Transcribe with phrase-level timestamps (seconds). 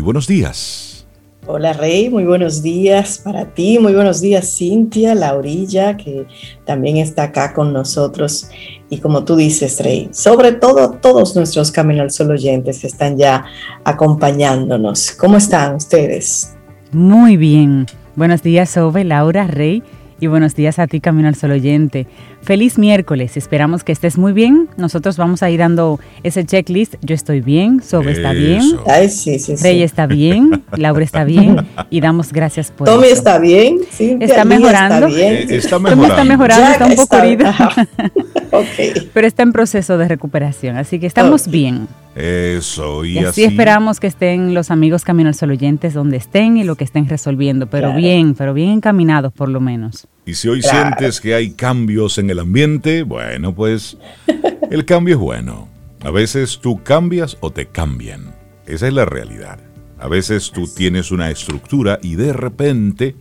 [0.00, 1.06] muy buenos días.
[1.46, 6.26] Hola Rey, muy buenos días para ti, muy buenos días Cintia, Laurilla, que
[6.64, 8.48] también está acá con nosotros.
[8.88, 13.44] Y como tú dices, Rey, sobre todo todos nuestros Camino al Sol oyentes están ya
[13.84, 15.10] acompañándonos.
[15.10, 16.54] ¿Cómo están ustedes?
[16.92, 17.84] Muy bien.
[18.16, 19.82] Buenos días, Sobe, Laura, Rey
[20.18, 22.06] y buenos días a ti, Camino al Sol oyente.
[22.42, 24.68] Feliz miércoles, esperamos que estés muy bien.
[24.76, 26.94] Nosotros vamos a ir dando ese checklist.
[27.02, 31.56] Yo estoy bien, Sobe está bien, Ay, sí, sí, Rey está bien, Laura está bien
[31.90, 33.14] y damos gracias por Tommy eso.
[33.16, 35.06] está bien, sí, Está mejorando.
[35.06, 35.34] Está bien.
[35.34, 36.06] Eh, está Tommy mejorando.
[36.14, 37.88] está mejorando, Jack está un poco está- herido, ajá.
[38.52, 39.06] ok.
[39.12, 41.86] pero está en proceso de recuperación, así que estamos bien.
[42.16, 46.56] Eso, y, Y así esperamos que estén los amigos Camino al Sol oyentes donde estén
[46.56, 48.00] y lo que estén resolviendo, pero Claro.
[48.00, 50.08] bien, pero bien encaminados por lo menos.
[50.30, 50.78] Y si hoy Claro.
[50.96, 53.96] sientes que hay cambios en el ambiente, bueno, pues
[54.70, 55.68] el cambio es bueno.
[56.04, 58.32] A veces tú cambias o te cambian.
[58.64, 59.58] Esa es la realidad.
[59.98, 63.16] A veces tú tienes una estructura y de repente,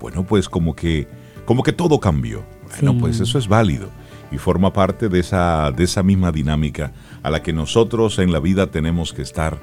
[0.00, 1.06] bueno, pues como que,
[1.44, 2.42] como que todo cambió.
[2.70, 2.98] Bueno, Sí.
[3.00, 3.90] pues eso es válido
[4.32, 6.92] y forma parte de esa, de esa misma dinámica
[7.22, 9.58] a la que nosotros en la vida tenemos que estar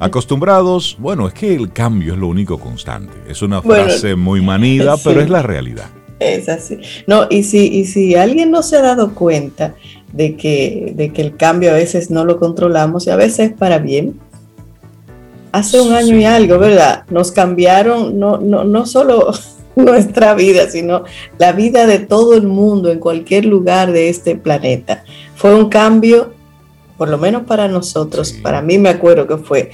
[0.00, 0.96] acostumbrados.
[0.98, 3.14] Bueno, es que el cambio es lo único constante.
[3.28, 5.02] Es una Bueno, frase muy manida, sí.
[5.06, 5.88] pero es la realidad.
[6.22, 6.78] Es así.
[7.06, 9.74] No, y si, y si alguien no se ha dado cuenta
[10.12, 13.52] de que, de que el cambio a veces no lo controlamos y a veces es
[13.56, 14.18] para bien.
[15.52, 17.04] Hace un año y algo, ¿verdad?
[17.10, 19.32] Nos cambiaron no, no, no solo
[19.76, 21.04] nuestra vida, sino
[21.38, 25.04] la vida de todo el mundo en cualquier lugar de este planeta.
[25.34, 26.32] Fue un cambio,
[26.96, 28.40] por lo menos para nosotros, Sí.
[28.40, 29.70] para mí me acuerdo que fue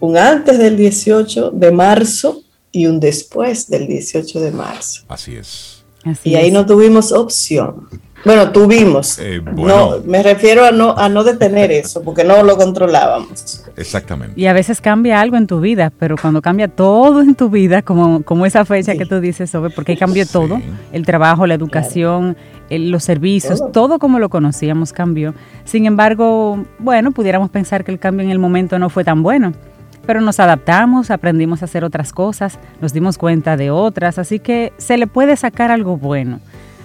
[0.00, 5.02] un antes del 18 de marzo y un después del 18 de marzo.
[5.08, 5.73] Así es.
[6.04, 6.52] Así Y ahí es.
[6.52, 7.88] no tuvimos opción.
[8.24, 9.18] Bueno, tuvimos.
[9.18, 9.96] Eh, bueno.
[9.98, 13.62] No, me refiero a no, a no detener eso, porque no lo controlábamos.
[13.76, 14.32] Exactamente.
[14.40, 17.82] Y a veces cambia algo en tu vida, pero cuando cambia todo en tu vida,
[17.82, 18.98] como, como esa fecha Sí.
[18.98, 20.32] que tú dices, Sobe, porque cambió Sí.
[20.32, 20.58] todo,
[20.92, 22.34] el trabajo, la educación,
[22.70, 23.68] el- los servicios, Todo.
[23.70, 23.98] todo.
[23.98, 25.34] como lo conocíamos cambió.
[25.66, 29.52] Sin embargo, bueno, pudiéramos pensar que el cambio en el momento no fue tan bueno,
[30.06, 34.72] pero nos adaptamos, aprendimos a hacer otras cosas, nos dimos cuenta de otras, así que
[34.78, 36.40] se le puede sacar algo bueno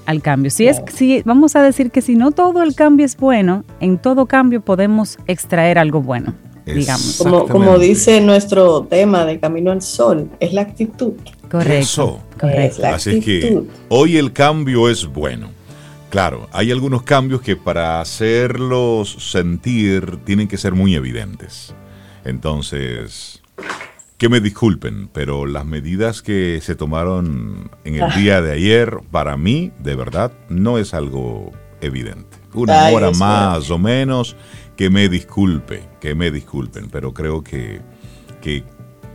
[0.05, 0.49] al cambio.
[0.49, 3.97] Si es, si vamos a decir que si no todo el cambio es bueno, en
[3.97, 6.33] todo cambio podemos extraer algo bueno,
[6.65, 7.17] digamos.
[7.21, 11.13] Como, como dice nuestro tema de Camino al Sol, es la actitud.
[11.49, 11.73] Correcto.
[11.73, 12.19] Eso.
[12.39, 12.61] Correcto.
[12.61, 13.63] Es la Así es que actitud.
[13.89, 15.49] hoy el cambio es bueno.
[16.09, 21.75] Claro, hay algunos cambios que para hacerlos sentir tienen que ser muy evidentes.
[22.25, 23.41] Entonces,
[24.17, 28.15] que me disculpen, pero las medidas que se tomaron en el Ah.
[28.17, 32.37] día de ayer, para mí, de verdad, no es algo evidente.
[32.53, 34.35] Una Ay, hora más o menos,
[34.75, 37.81] que me disculpe, que me disculpen, pero creo que,
[38.41, 38.63] que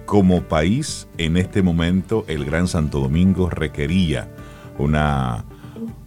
[0.07, 4.31] como país, en este momento, el Gran Santo Domingo requería
[4.79, 5.45] una,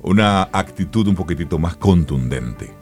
[0.02, 2.74] una actitud un poquitito más contundente.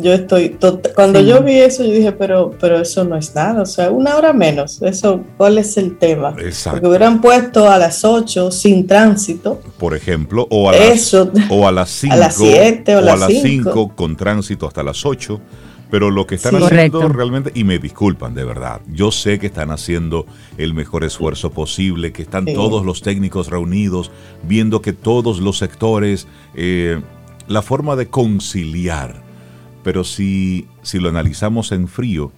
[0.00, 0.56] Yo estoy,
[0.94, 1.26] cuando Sí.
[1.26, 4.32] yo vi eso, yo dije, pero, pero eso no es nada, o sea, una hora
[4.32, 6.34] menos, eso, ¿cuál es el tema?
[6.38, 6.76] Exacto.
[6.76, 11.66] Porque hubieran puesto a las 8 sin tránsito, Por ejemplo, o a las, eso, o
[11.66, 13.70] a las 5 A las siete o a las las cinco.
[13.72, 15.40] 5 con tránsito hasta las 8.
[15.90, 16.62] Pero lo que están Sí.
[16.62, 17.16] haciendo Correcto.
[17.18, 20.26] realmente, y me disculpan de verdad, yo sé que están haciendo
[20.58, 22.52] el mejor esfuerzo posible, que están Sí.
[22.52, 24.10] todos los técnicos reunidos,
[24.42, 27.00] viendo que todos los sectores, eh,
[27.48, 29.22] la forma de conciliar,
[29.88, 32.30] pero si, si lo analizamos en frío,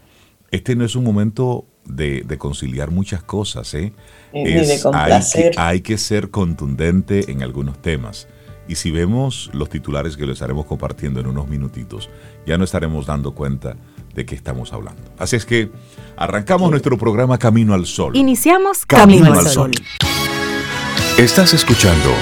[0.52, 3.92] este no es un momento de, de conciliar muchas cosas, ¿eh?
[4.32, 5.52] Ni- ni de Es- hay, que, complacer.
[5.56, 8.28] hay que ser contundente en algunos temas.
[8.68, 12.08] Y si vemos los titulares que les estaremos compartiendo en unos minutitos,
[12.46, 13.74] ya no estaremos dando cuenta
[14.14, 15.02] de qué estamos hablando.
[15.18, 15.72] Así es que
[16.16, 18.14] arrancamos nuestro programa Camino al Sol.
[18.16, 19.72] Iniciamos Camino Camino, al al Sol.
[19.74, 21.18] Sol.
[21.18, 22.14] Estás escuchando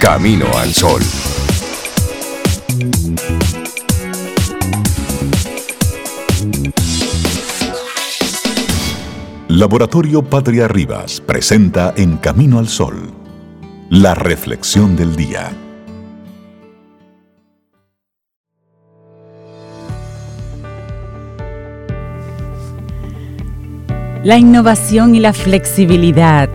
[0.00, 1.02] Camino al Sol.
[9.56, 13.12] Laboratorio Patria Rivas presenta En Camino al Sol,
[13.88, 15.52] la reflexión del día.
[24.24, 26.48] La innovación y la flexibilidad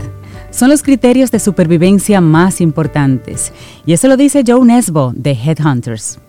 [0.51, 3.53] son los criterios de supervivencia más importantes.
[3.85, 6.19] Y eso lo dice Joe Nesbo de Headhunters.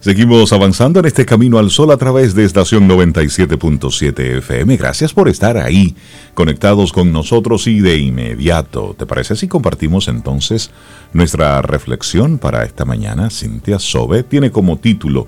[0.00, 4.76] Seguimos avanzando en este camino al sol a través de estación 97.7 FM.
[4.76, 5.96] Gracias por estar ahí,
[6.34, 8.94] conectados con nosotros y de inmediato.
[8.96, 10.70] ¿Te parece si compartimos entonces
[11.12, 13.28] nuestra reflexión para esta mañana?
[13.28, 15.26] Cintia Sobe tiene como título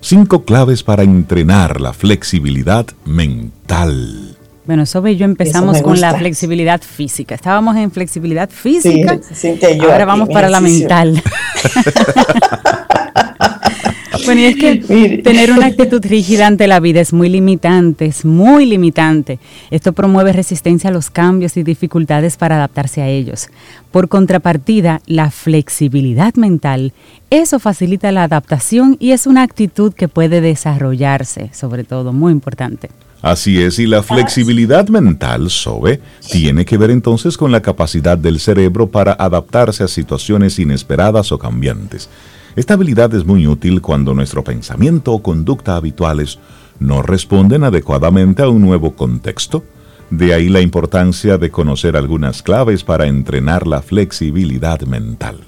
[0.00, 4.34] Cinco claves para entrenar la flexibilidad mental.
[4.64, 7.34] Bueno, Sobe y yo empezamos con la flexibilidad física.
[7.34, 9.20] Estábamos en flexibilidad física.
[9.34, 11.22] Sí, ahora vamos para la mental.
[14.24, 18.24] Bueno, y es que tener una actitud rígida ante la vida es muy limitante, es
[18.24, 19.38] muy limitante.
[19.70, 23.48] Esto promueve resistencia a los cambios y dificultades para adaptarse a ellos.
[23.90, 26.92] Por contrapartida, la flexibilidad mental,
[27.30, 32.90] eso facilita la adaptación y es una actitud que puede desarrollarse, sobre todo, muy importante.
[33.22, 36.00] Así es, y la flexibilidad mental, SOBE,
[36.30, 41.38] tiene que ver entonces con la capacidad del cerebro para adaptarse a situaciones inesperadas o
[41.38, 42.08] cambiantes.
[42.56, 46.38] Esta habilidad es muy útil cuando nuestro pensamiento o conducta habituales
[46.80, 49.62] no responden adecuadamente a un nuevo contexto.
[50.10, 55.38] De ahí la importancia de conocer algunas claves para entrenar la flexibilidad mental.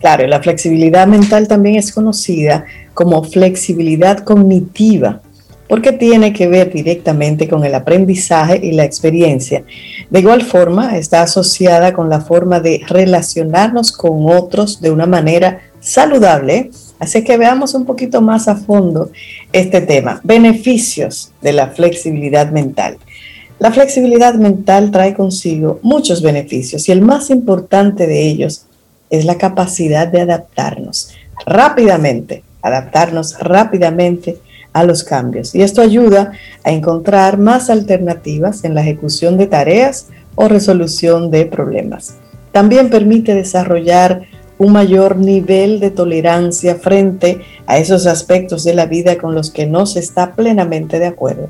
[0.00, 2.64] Claro, la flexibilidad mental también es conocida
[2.94, 5.20] como flexibilidad cognitiva,
[5.68, 9.62] porque tiene que ver directamente con el aprendizaje y la experiencia.
[10.08, 15.60] De igual forma, está asociada con la forma de relacionarnos con otros de una manera
[15.80, 16.70] saludable.
[16.98, 19.10] Así que veamos un poquito más a fondo
[19.52, 20.20] este tema.
[20.22, 22.98] Beneficios de la flexibilidad mental.
[23.58, 28.66] La flexibilidad mental trae consigo muchos beneficios y el más importante de ellos
[29.10, 31.10] es la capacidad de adaptarnos
[31.44, 34.38] rápidamente, adaptarnos rápidamente
[34.72, 35.54] a los cambios.
[35.54, 36.32] Y esto ayuda
[36.64, 40.06] a encontrar más alternativas en la ejecución de tareas
[40.36, 42.14] o resolución de problemas.
[42.52, 44.22] También permite desarrollar
[44.60, 49.64] un mayor nivel de tolerancia frente a esos aspectos de la vida con los que
[49.64, 51.48] no se está plenamente de acuerdo.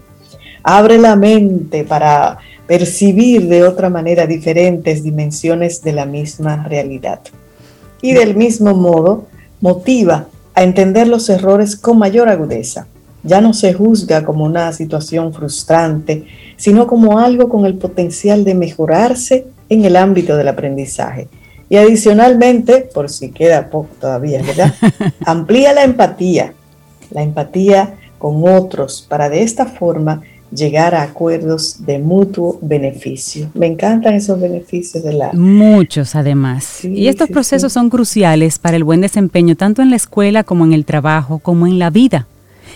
[0.62, 7.18] Abre la mente para percibir de otra manera diferentes dimensiones de la misma realidad.
[8.00, 9.26] Y del mismo modo,
[9.60, 12.86] motiva a entender los errores con mayor agudeza.
[13.24, 18.54] Ya no se juzga como una situación frustrante, sino como algo con el potencial de
[18.54, 21.26] mejorarse en el ámbito del aprendizaje
[21.70, 24.74] y adicionalmente, por si queda poco todavía, ¿verdad?
[25.24, 26.52] Amplía la empatía,
[27.12, 30.20] la empatía con otros para de esta forma
[30.50, 33.50] llegar a acuerdos de mutuo beneficio.
[33.54, 35.32] Me encantan esos beneficios de la...
[35.32, 36.84] Muchos además.
[36.84, 40.72] y estos procesos son cruciales para el buen desempeño tanto en la escuela como en
[40.72, 42.26] el trabajo, como en la vida.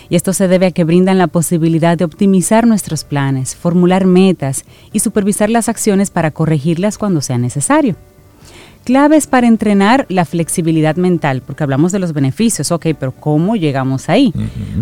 [0.07, 4.63] Y esto se debe a que brindan la posibilidad de optimizar nuestros planes, formular metas
[4.93, 7.97] y supervisar las acciones para corregirlas cuando sea necesario.
[8.85, 14.09] Claves para entrenar la flexibilidad mental, porque hablamos de los beneficios, ok, pero ¿cómo llegamos
[14.09, 14.31] ahí?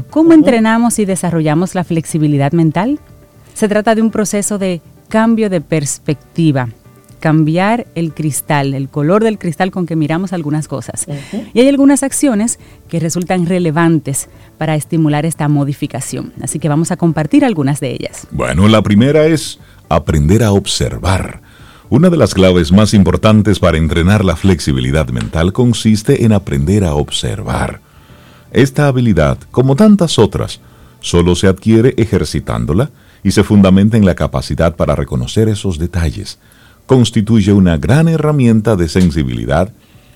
[0.10, 3.00] ¿Cómo entrenamos y desarrollamos la flexibilidad mental?
[3.54, 6.68] Se trata de un proceso de cambio de perspectiva,
[7.22, 11.06] cambiar el cristal, el color del cristal con que miramos algunas cosas.
[11.54, 12.60] Y hay algunas acciones
[12.90, 14.28] que resultan relevantes
[14.58, 16.34] para estimular esta modificación.
[16.42, 18.28] Así que vamos a compartir algunas de ellas.
[18.32, 21.43] Bueno, la primera es aprender a observar.
[21.94, 26.96] Una de las claves más importantes para entrenar la flexibilidad mental consiste en aprender a
[26.96, 27.82] observar.
[28.52, 30.60] Esta habilidad, como tantas otras,
[31.02, 32.90] solo se adquiere ejercitándola
[33.24, 36.40] y se fundamenta en la capacidad para reconocer esos detalles.
[36.88, 39.72] Constituye una gran herramienta de sensibilidad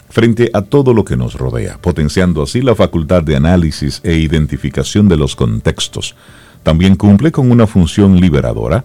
[0.09, 5.07] frente a todo lo que nos rodea, potenciando así la facultad de análisis e identificación
[5.07, 6.15] de los contextos.
[6.63, 8.83] También cumple con una función liberadora,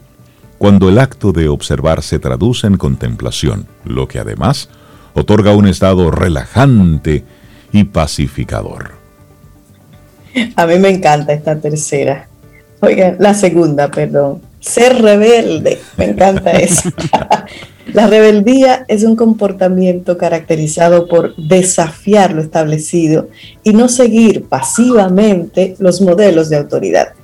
[0.63, 4.69] cuando el acto de observar se traduce en contemplación, lo que además
[5.13, 7.25] otorga un estado relajante
[7.73, 8.93] y pacificador.
[10.55, 12.29] A mí me encanta esta tercera.
[12.79, 14.41] Oiga, la segunda, perdón.
[14.61, 15.81] Ser rebelde.
[15.97, 16.91] Me encanta eso.
[17.93, 23.29] la rebeldía es un comportamiento caracterizado por desafiar lo establecido
[23.65, 27.15] y no seguir pasivamente los modelos de autoridad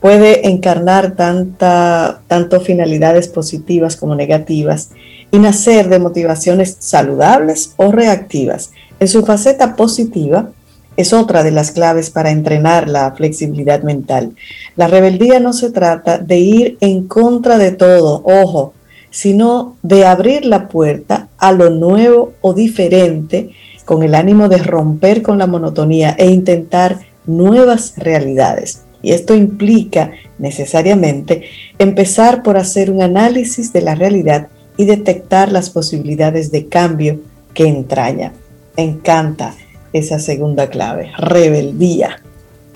[0.00, 4.90] puede encarnar tanta, tanto finalidades positivas como negativas
[5.30, 8.70] y nacer de motivaciones saludables o reactivas.
[8.98, 10.50] En su faceta positiva
[10.96, 14.34] es otra de las claves para entrenar la flexibilidad mental.
[14.76, 18.74] La rebeldía no se trata de ir en contra de todo, ojo,
[19.10, 23.50] sino de abrir la puerta a lo nuevo o diferente
[23.84, 28.82] con el ánimo de romper con la monotonía e intentar nuevas realidades.
[29.02, 31.44] Y esto implica necesariamente
[31.78, 37.20] empezar por hacer un análisis de la realidad y detectar las posibilidades de cambio
[37.54, 38.32] que entraña.
[38.76, 39.54] Encanta
[39.92, 42.22] esa segunda clave, rebeldía.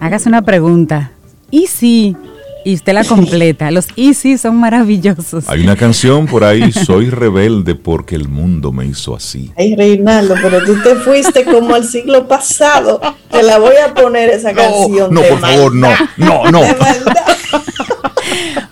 [0.00, 1.12] Hágase una pregunta.
[1.50, 2.16] ¿Y si
[2.64, 3.70] y usted la completa.
[3.70, 5.48] Los Easy son maravillosos.
[5.48, 9.52] Hay una canción por ahí, Soy rebelde porque el mundo me hizo así.
[9.56, 13.00] Ay, Reinaldo, pero tú te fuiste como al siglo pasado.
[13.30, 15.12] Te la voy a poner esa canción.
[15.12, 16.60] No, por favor, no, no, no.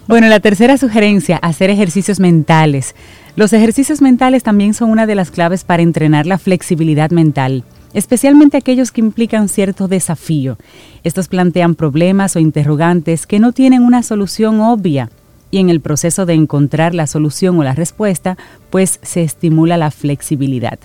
[0.08, 2.94] Bueno, la tercera sugerencia, hacer ejercicios mentales.
[3.34, 8.56] Los ejercicios mentales también son una de las claves para entrenar la flexibilidad mental, especialmente
[8.56, 10.56] aquellos que implican cierto desafío.
[11.04, 15.10] Estos plantean problemas o interrogantes que no tienen una solución obvia
[15.50, 18.38] y en el proceso de encontrar la solución o la respuesta,
[18.70, 20.78] pues se estimula la flexibilidad.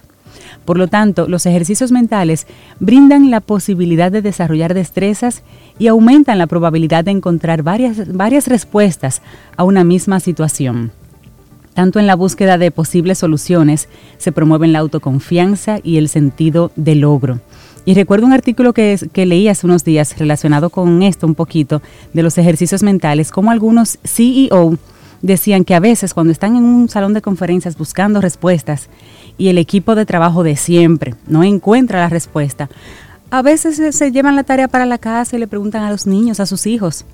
[0.66, 2.46] Por lo tanto, los ejercicios mentales
[2.80, 5.44] brindan la posibilidad de desarrollar destrezas
[5.80, 9.22] y aumentan la probabilidad de encontrar varias, varias respuestas
[9.56, 10.92] a una misma situación.
[11.78, 16.96] Tanto en la búsqueda de posibles soluciones se promueven la autoconfianza y el sentido de
[16.96, 17.40] logro.
[17.86, 21.84] Y recuerdo un artículo que, que, leí hace unos días relacionado con esto un poquito,
[22.14, 24.80] de los ejercicios mentales, como algunos CEO
[25.22, 28.90] decían que a veces cuando están en un salón de conferencias buscando respuestas
[29.38, 32.70] y el equipo de trabajo de siempre no encuentra la respuesta,
[33.30, 36.40] a veces se, llevan la tarea para la casa y le preguntan a los niños,
[36.40, 37.06] a sus hijos,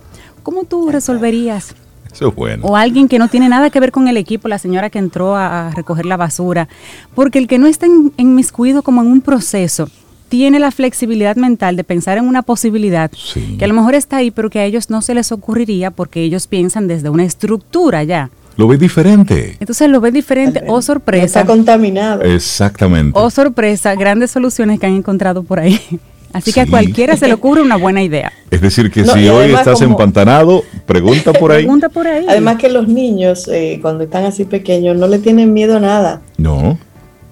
[0.42, 1.76] ¿cómo tú resolverías?
[2.14, 2.64] Eso es bueno.
[2.66, 5.36] O alguien que no tiene nada que ver con el equipo, la señora que entró
[5.36, 6.70] a, recoger la basura.
[7.16, 9.90] Porque el que no está en, inmiscuido como en un proceso,
[10.30, 13.12] tiene la flexibilidad mental de pensar en una posibilidad
[13.58, 16.24] que a lo mejor está ahí, pero que a ellos no se les ocurriría porque
[16.24, 18.32] ellos piensan desde una estructura ya.
[18.56, 19.58] Lo ve diferente.
[19.60, 20.64] Entonces lo ve diferente.
[20.68, 21.26] O oh, sorpresa.
[21.26, 22.22] está contaminado.
[22.22, 23.18] Exactamente.
[23.18, 25.80] O oh, sorpresa, grandes soluciones que han encontrado por ahí.
[26.34, 28.34] Así que a cualquiera se le ocurre una buena idea.
[28.50, 31.64] Es decir, que si hoy estás empantanado, pregunta por ahí.
[31.64, 32.26] Pregunta por ahí.
[32.28, 36.22] Además que los niños, eh, cuando están así pequeños, no le tienen miedo a nada.
[36.38, 36.78] No.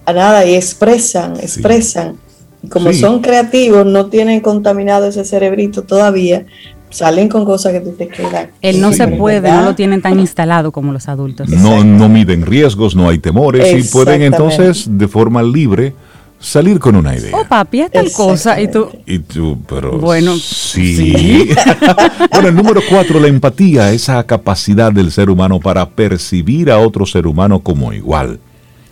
[0.06, 2.16] A nada y expresan, expresan.
[2.68, 6.46] Como son creativos, no tienen contaminado ese cerebrito todavía,
[6.90, 8.48] salen con cosas que tú te quedas.
[8.60, 11.48] Él no se puede, no lo tienen tan instalado como los adultos.
[11.48, 15.94] No, no miden riesgos, no hay temores y pueden entonces de forma libre
[16.42, 17.34] salir con una idea.
[17.34, 18.60] Oh, papi, es tal cosa.
[18.60, 18.90] Y tú.
[19.06, 19.98] Y tú, pero.
[19.98, 21.48] Bueno, sí.
[22.32, 27.06] bueno, el número cuatro, la empatía, esa capacidad del ser humano para percibir a otro
[27.06, 28.40] ser humano como igual,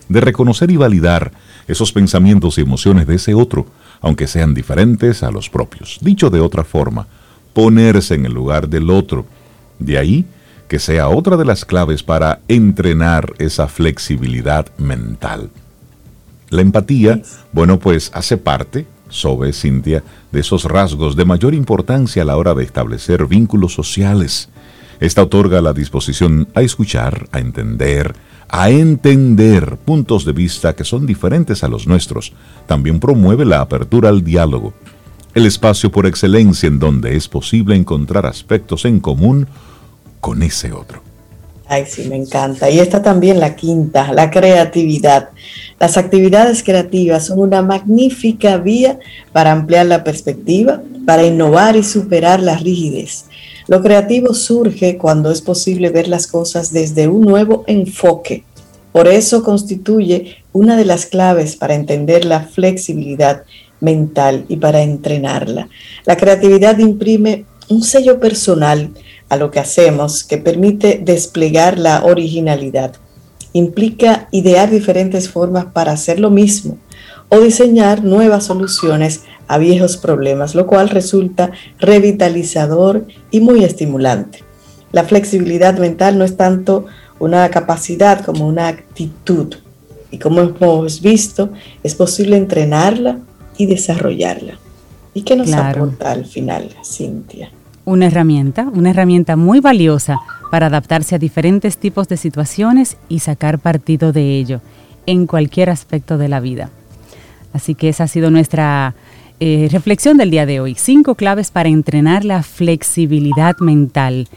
[0.09, 1.33] de reconocer y validar
[1.69, 3.67] esos pensamientos y emociones de ese otro,
[4.01, 5.99] aunque sean diferentes a los propios.
[6.01, 7.07] Dicho de otra forma,
[7.53, 9.27] ponerse en el lugar del otro.
[9.79, 10.25] De ahí
[10.69, 15.51] que sea otra de las claves para entrenar esa flexibilidad mental.
[16.51, 22.27] La empatía, bueno, pues hace parte, Sobe, Cintia, de esos rasgos de mayor importancia a
[22.27, 24.49] la hora de establecer vínculos sociales.
[25.01, 28.15] Esta otorga la disposición a escuchar, a entender,
[28.49, 32.33] a entender puntos de vista que son diferentes a los nuestros.
[32.67, 34.75] También promueve la apertura al diálogo
[35.35, 39.47] el espacio por excelencia en donde es posible encontrar aspectos en común
[40.21, 41.10] con ese otro.
[41.73, 42.69] Ay, sí, me encanta.
[42.69, 45.29] Y está también la quinta, la creatividad.
[45.79, 48.99] Las actividades creativas son una magnífica vía
[49.33, 53.27] para ampliar la perspectiva, para innovar y superar la rigidez.
[53.69, 58.43] Lo creativo surge cuando es posible ver las cosas desde un nuevo enfoque.
[58.91, 63.45] Por eso constituye una de las claves para entender la flexibilidad
[63.79, 65.69] mental y para entrenarla.
[66.05, 68.91] La creatividad imprime un sello personal
[69.31, 72.93] a lo que hacemos que permite desplegar la originalidad.
[73.53, 76.77] Implica idear diferentes formas para hacer lo mismo
[77.31, 84.45] o diseñar nuevas soluciones a viejos problemas, lo cual resulta revitalizador y muy estimulante.
[84.93, 86.87] La flexibilidad mental no es tanto
[87.21, 89.55] una capacidad como una actitud.
[90.11, 91.51] Y como hemos visto,
[91.85, 93.21] es posible entrenarla
[93.57, 94.59] y desarrollarla.
[95.15, 97.53] ¿Y qué nos aporta al final, Cintia?
[97.85, 100.19] Una herramienta, una herramienta muy valiosa
[100.51, 104.61] para adaptarse a diferentes tipos de situaciones y sacar partido de ello
[105.07, 106.71] en cualquier aspecto de la vida.
[107.53, 108.95] Así que esa ha sido nuestra
[109.41, 110.75] eh, reflexión del día de hoy.
[110.75, 114.29] Cinco claves para entrenar la flexibilidad mental.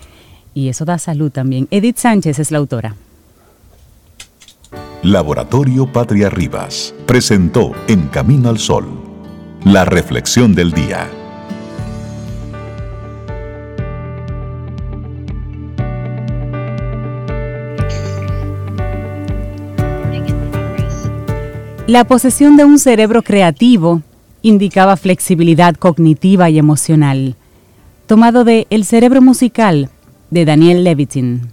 [0.54, 1.68] Y eso da salud también.
[1.72, 2.96] Edith Sánchez es la autora.
[5.04, 9.04] Laboratorio Patria Rivas presentó En Camino al Sol
[9.66, 11.10] la reflexión del día.
[21.88, 24.02] La posesión de un cerebro creativo
[24.42, 27.36] indicaba flexibilidad cognitiva y emocional,
[28.08, 29.90] tomado de El cerebro musical
[30.30, 31.52] de Daniel Levitin.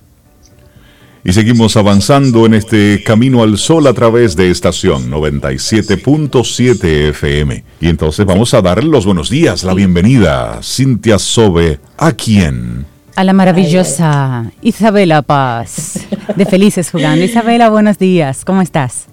[1.25, 7.65] Y seguimos avanzando en este camino al sol a través de estación 97.7 FM.
[7.81, 12.87] Y entonces vamos a darle los buenos días, la bienvenida, Cintia Sobe, ¿a quién?
[13.17, 16.07] A la maravillosa Isabela Paz,
[16.37, 17.25] de Felices Jugando.
[17.25, 19.09] Isabela, buenos días, ¿cómo estás?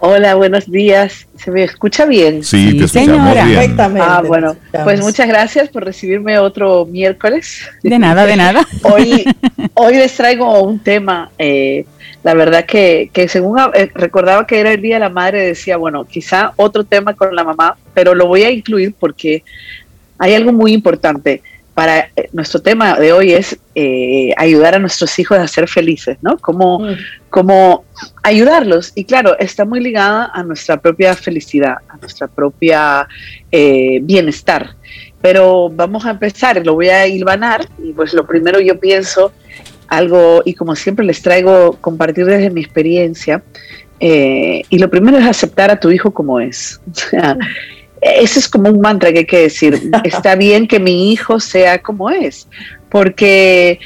[0.00, 1.26] Hola, buenos días.
[1.36, 2.44] ¿Se me escucha bien?
[2.44, 3.48] Sí, te escuchamos bien.
[3.48, 4.08] Perfectamente.
[4.08, 7.68] Ah, bueno, pues muchas gracias por recibirme otro miércoles.
[7.82, 8.66] De nada, de nada.
[8.82, 9.24] hoy,
[9.74, 11.84] hoy les traigo un tema, eh,
[12.22, 15.76] la verdad que, que según eh, recordaba que era el Día de la Madre, decía,
[15.76, 19.42] bueno, quizá otro tema con la mamá, pero lo voy a incluir porque
[20.18, 21.42] hay algo muy importante
[21.78, 26.18] para eh, nuestro tema de hoy es eh, ayudar a nuestros hijos a ser felices,
[26.22, 26.36] ¿no?
[26.38, 26.96] Cómo, mm.
[28.22, 28.92] Ayudarlos.
[28.94, 33.08] Y claro, está muy ligada a nuestra propia felicidad, a nuestra propia
[33.50, 34.76] eh, bienestar.
[35.20, 39.32] Pero vamos a empezar, lo voy a hilvanar y pues lo primero yo pienso
[39.88, 43.42] algo, y como siempre les traigo compartir desde mi experiencia,
[43.98, 46.80] y lo primero es aceptar a tu hijo como es.
[48.00, 49.90] Ese es como un mantra que hay que decir.
[50.04, 52.48] Está bien que mi hijo sea como es,
[52.90, 53.78] porque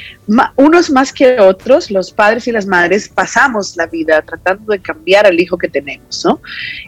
[0.55, 5.25] unos más que otros, los padres y las madres, pasamos la vida tratando de cambiar
[5.25, 6.39] al hijo que tenemos, ¿no?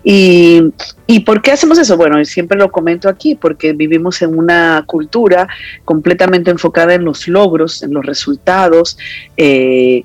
[0.04, 0.62] Y,
[1.26, 1.98] por qué hacemos eso?
[1.98, 5.48] Bueno, siempre lo comento aquí, porque vivimos en una cultura
[5.84, 8.98] completamente enfocada en los logros, en los resultados.
[9.38, 10.04] Eh,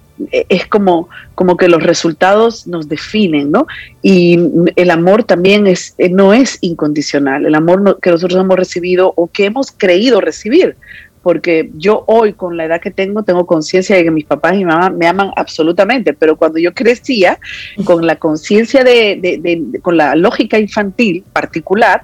[0.48, 3.66] es como, como que los resultados nos definen, ¿no?
[4.02, 4.38] Y
[4.76, 9.46] el amor también es, no es incondicional, el amor que nosotros hemos recibido o que
[9.46, 10.76] hemos creído recibir
[11.22, 14.58] porque yo hoy con la edad que tengo tengo conciencia de que mis papás y
[14.58, 17.38] mi mamá me aman absolutamente, pero cuando yo crecía
[17.84, 22.02] con la conciencia de, con la lógica infantil particular,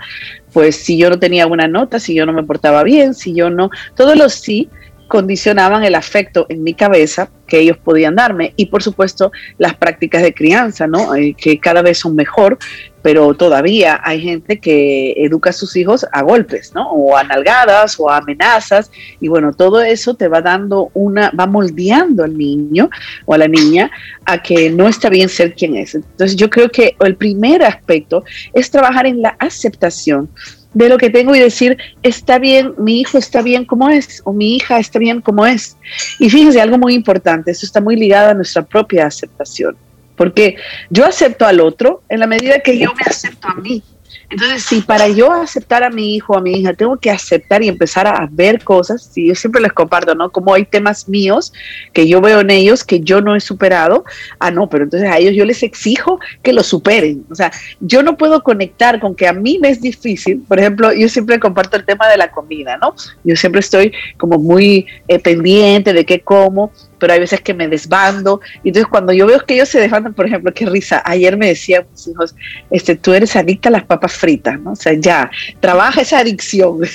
[0.52, 3.50] pues si yo no tenía buena nota, si yo no me portaba bien, si yo
[3.50, 4.68] no, todos los sí
[5.08, 10.22] condicionaban el afecto en mi cabeza que ellos podían darme y por supuesto las prácticas
[10.22, 11.14] de crianza, ¿no?
[11.14, 12.58] Eh, que cada vez son mejor,
[13.02, 16.90] pero todavía hay gente que educa a sus hijos a golpes, ¿no?
[16.90, 21.46] O a nalgadas o a amenazas y bueno, todo eso te va dando una, va
[21.46, 22.90] moldeando al niño
[23.26, 23.90] o a la niña
[24.25, 25.94] a que no está bien ser quien es.
[25.94, 30.28] Entonces yo creo que el primer aspecto es trabajar en la aceptación
[30.76, 34.35] de lo que tengo y decir, está bien, mi hijo está bien como es, o
[34.35, 35.78] mi hija está bien como es.
[36.18, 39.75] Y fíjense, algo muy importante, eso está muy ligado a nuestra propia aceptación,
[40.16, 40.56] porque
[40.90, 43.82] yo acepto al otro en la medida que yo me acepto a mí.
[44.28, 47.62] Entonces, si para yo aceptar a mi hijo o a mi hija, tengo que aceptar
[47.62, 50.30] y empezar a ver cosas, si yo siempre les comparto, ¿no?
[50.30, 51.52] Como hay temas míos
[51.92, 54.04] que yo veo en ellos que yo no he superado,
[54.38, 57.25] ah, no, pero entonces a ellos yo les exijo que lo superen.
[57.30, 60.42] O sea, yo no puedo conectar con que a mí me es difícil.
[60.47, 62.95] Por ejemplo, yo siempre comparto el tema de la comida, ¿no?
[63.25, 67.69] Yo siempre estoy como muy eh, pendiente de qué como pero hay veces que me
[67.69, 68.41] desbando.
[68.63, 71.49] Y entonces cuando yo veo que ellos se desbandan, por ejemplo, qué risa, ayer me
[71.49, 72.35] decían mis hijos,
[72.71, 74.73] este, tú eres adicta a las papas fritas, ¿no?
[74.73, 75.30] O sea, ya,
[75.61, 76.80] trabaja esa adicción.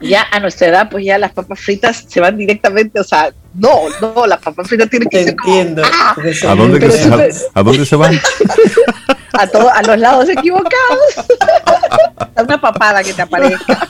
[0.00, 3.82] ya a nuestra edad, pues ya las papas fritas se van directamente, o sea, no,
[4.00, 5.82] no, las papas fritas tienen que ser entiendo.
[5.84, 6.16] ¡ah!
[6.48, 8.18] ¿A, dónde se, ¿A dónde se van?
[9.32, 11.26] a, los lados equivocados.
[12.36, 13.88] una papada que te aparezca.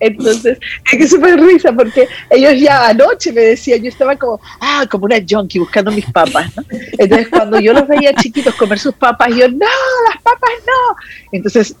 [0.00, 0.58] Entonces,
[0.92, 5.06] es que súper risa porque ellos ya anoche me decían, yo estaba como, ah, como
[5.06, 6.64] una junkie buscando mis papas, ¿no?
[6.98, 9.66] Entonces, cuando yo los veía chiquitos comer sus papas, yo, no,
[10.08, 10.96] las papas no.
[11.32, 11.74] Entonces,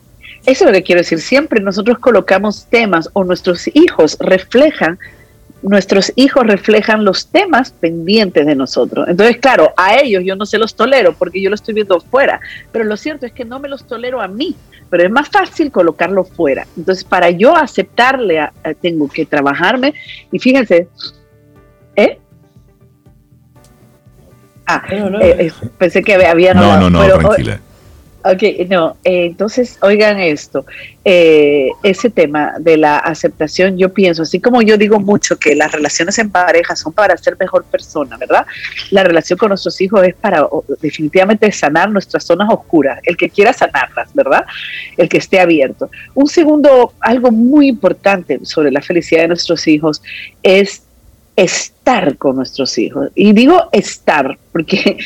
[0.44, 4.98] eso es lo que quiero decir, siempre nosotros colocamos temas o nuestros hijos reflejan
[5.62, 9.06] nuestros hijos reflejan los temas pendientes de nosotros.
[9.08, 12.40] Entonces, claro, a ellos yo no se los tolero porque yo lo estoy viendo fuera,
[12.72, 14.56] pero lo cierto es que no me los tolero a mí,
[14.90, 16.66] pero es más fácil colocarlo fuera.
[16.76, 18.48] Entonces, para yo aceptarle,
[18.80, 19.94] tengo que trabajarme
[20.30, 20.88] y fíjense,
[21.96, 22.18] ¿eh?
[24.66, 26.54] Ah, no, eh, eh, pensé que había...
[26.54, 27.60] No, no, no, tranquila.
[28.24, 30.64] Ok, no, eh, entonces oigan esto,
[31.04, 35.72] eh, ese tema de la aceptación, yo pienso, así como yo digo mucho que las
[35.72, 38.46] relaciones en pareja son para ser mejor persona, ¿verdad?
[38.92, 40.46] La relación con nuestros hijos es para
[40.80, 44.44] definitivamente sanar nuestras zonas oscuras, el que quiera sanarlas, ¿verdad?
[44.96, 45.90] El que esté abierto.
[46.14, 50.00] Un segundo, algo muy importante sobre la felicidad de nuestros hijos
[50.44, 50.84] es
[51.36, 53.10] estar con nuestros hijos.
[53.14, 54.98] Y digo estar, porque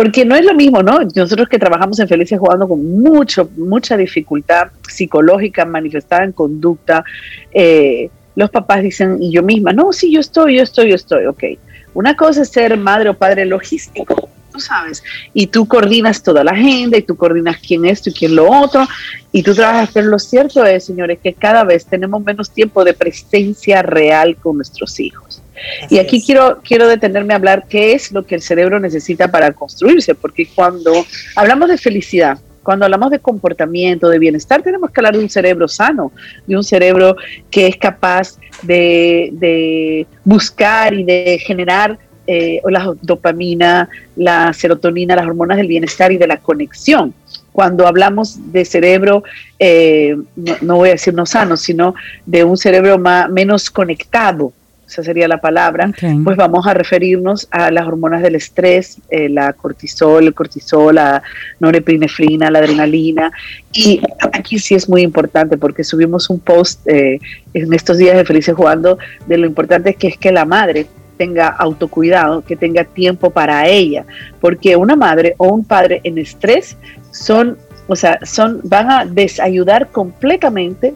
[0.00, 0.98] porque no es lo mismo, ¿no?
[1.14, 7.04] Nosotros que trabajamos en Felicia jugando con mucho, mucha dificultad psicológica manifestada en conducta,
[7.52, 11.26] eh, los papás dicen, y yo misma, no, sí, yo estoy, yo estoy, yo estoy,
[11.26, 11.44] ok.
[11.92, 15.02] Una cosa es ser madre o padre logístico, tú sabes,
[15.34, 18.88] y tú coordinas toda la agenda y tú coordinas quién esto y quién lo otro,
[19.32, 22.94] y tú trabajas, pero lo cierto es, señores, que cada vez tenemos menos tiempo de
[22.94, 25.42] presencia real con nuestros hijos
[25.88, 29.52] y aquí quiero, quiero detenerme a hablar qué es lo que el cerebro necesita para
[29.52, 30.92] construirse, porque cuando
[31.36, 35.66] hablamos de felicidad, cuando hablamos de comportamiento, de bienestar, tenemos que hablar de un cerebro
[35.66, 36.12] sano,
[36.46, 37.16] de un cerebro
[37.50, 45.56] que es capaz de, buscar y de generar eh, la dopamina, la serotonina, las hormonas
[45.56, 47.14] del bienestar y de la conexión.
[47.52, 49.24] Cuando hablamos de cerebro,
[49.58, 50.16] eh,
[50.62, 51.94] no, voy a decir no sano, sino
[52.26, 54.52] de un cerebro más, menos conectado,
[54.90, 55.92] esa sería la palabra,
[56.24, 61.22] pues vamos a referirnos a las hormonas del estrés, eh, la cortisol, el cortisol, la
[61.60, 63.30] norepinefrina, la adrenalina.
[63.72, 64.00] Y
[64.32, 67.20] aquí sí es muy importante porque subimos un post eh,
[67.54, 71.48] en estos días de Felices Jugando de lo importante que es que la madre tenga
[71.48, 74.04] autocuidado, que tenga tiempo para ella,
[74.40, 76.76] porque una madre o un padre en estrés
[77.12, 80.94] son, o sea, son, van a desayudar completamente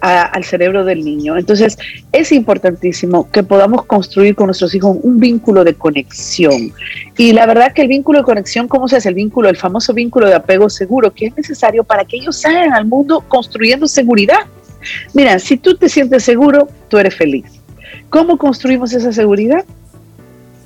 [0.00, 1.36] al cerebro del niño.
[1.36, 1.76] Entonces,
[2.12, 6.72] es importantísimo que podamos construir con nuestros hijos un vínculo de conexión.
[7.16, 9.08] Y la verdad que el vínculo de conexión, ¿cómo se hace?
[9.08, 12.72] El vínculo, el famoso vínculo de apego seguro, que es necesario para que ellos salgan
[12.72, 14.40] al mundo construyendo seguridad.
[15.14, 17.60] Mira, si tú te sientes seguro, tú eres feliz.
[18.10, 19.64] ¿Cómo construimos esa seguridad?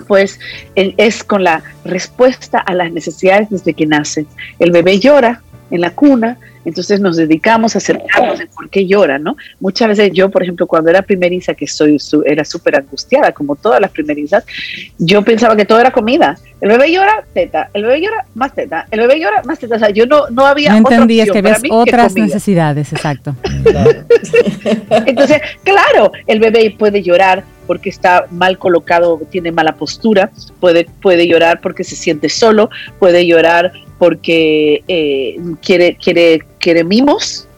[0.06, 0.38] Pues
[0.74, 4.26] es con la respuesta a las necesidades desde que nace.
[4.58, 9.18] El bebé llora en la cuna, entonces nos dedicamos a acercarnos de por qué llora,
[9.18, 9.36] ¿no?
[9.60, 13.80] Muchas veces yo, por ejemplo, cuando era primeriza, que soy era súper angustiada, como todas
[13.80, 14.44] las primerizas,
[14.98, 16.38] yo pensaba que todo era comida.
[16.60, 17.70] El bebé llora, teta.
[17.74, 18.86] El bebé llora, más teta.
[18.90, 19.76] El bebé llora, más teta.
[19.76, 23.34] O sea, yo no, no había No entendías que había otras necesidades, exacto.
[25.06, 31.26] Entonces, claro, el bebé puede llorar porque está mal colocado, tiene mala postura, puede, puede
[31.26, 37.48] llorar porque se siente solo, puede llorar porque eh, quiere, quiere, quiere mimos,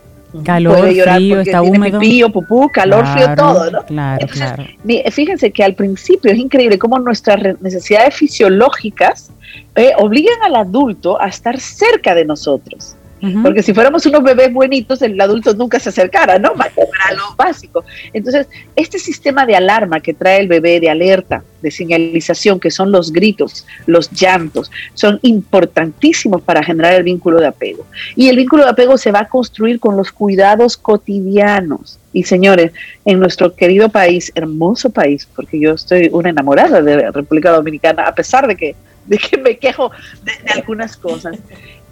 [0.43, 2.01] Calor, frío, está húmedo.
[2.01, 3.87] Pipí, pupú, calor, frío, todo, ¿no?
[3.87, 4.65] Claro, claro.
[5.13, 9.31] Fíjense que al principio es increíble cómo nuestras necesidades fisiológicas
[9.77, 12.97] eh, obligan al adulto a estar cerca de nosotros.
[13.43, 16.53] Porque si fuéramos unos bebés buenitos, el adulto nunca se acercara, ¿no?
[16.55, 16.71] Para
[17.17, 17.85] lo básico.
[18.13, 22.93] Entonces, este sistema de alarma que trae el bebé, de alerta, de señalización, que son
[22.93, 27.87] los gritos, los llantos, son importantísimos para generar el vínculo de apego.
[28.15, 31.99] Y el vínculo de apego se va a construir con los cuidados cotidianos.
[32.13, 32.73] Y señores,
[33.05, 38.15] en nuestro querido país, hermoso país, porque yo estoy una enamorada de República Dominicana, a
[38.15, 39.91] pesar de que, de que me quejo
[40.23, 41.39] de, algunas cosas.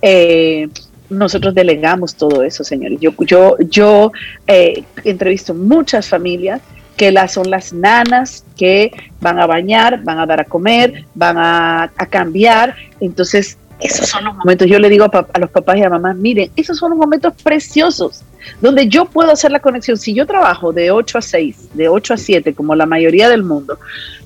[0.03, 0.69] Eh,
[1.13, 2.99] nosotros delegamos todo eso, señores.
[3.01, 4.13] Yo, yo, yo
[4.47, 6.61] eh, entrevisto muchas familias
[6.97, 11.37] que las, son las nanas que van a bañar, van a dar a comer, van
[11.39, 12.77] a, cambiar.
[13.01, 16.17] Entonces, esos son los momentos, yo le digo a, a, los papás y a mamás,
[16.17, 18.25] miren, esos son los momentos preciosos
[18.61, 19.97] donde yo puedo hacer la conexión.
[19.97, 23.43] Si yo trabajo de 8 a 6, de 8 a 7, como la mayoría del
[23.43, 23.79] mundo,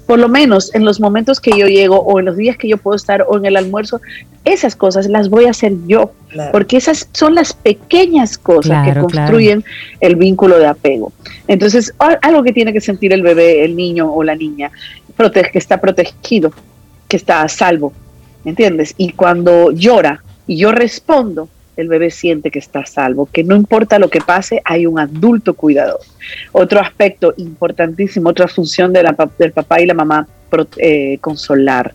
[0.06, 2.76] por lo menos en los momentos que yo llego o en los días que yo
[2.76, 4.00] puedo estar o en el almuerzo,
[4.44, 6.12] esas cosas las voy a hacer yo,
[6.52, 9.64] porque esas son las pequeñas cosas que construyen
[10.00, 11.12] el vínculo de apego.
[11.48, 14.70] Entonces, algo que tiene que sentir el bebé, el niño o la niña,
[15.52, 16.52] que está protegido,
[17.08, 17.92] que está a salvo,
[18.46, 18.94] ¿entiendes?
[18.96, 23.98] Y cuando llora y yo respondo, el bebé siente que está salvo, que no importa
[23.98, 26.00] lo que pase, hay un adulto cuidador.
[26.52, 30.26] Otro aspecto importantísimo, otra función de la, del papá y la mamá,
[30.78, 31.92] eh, consolar,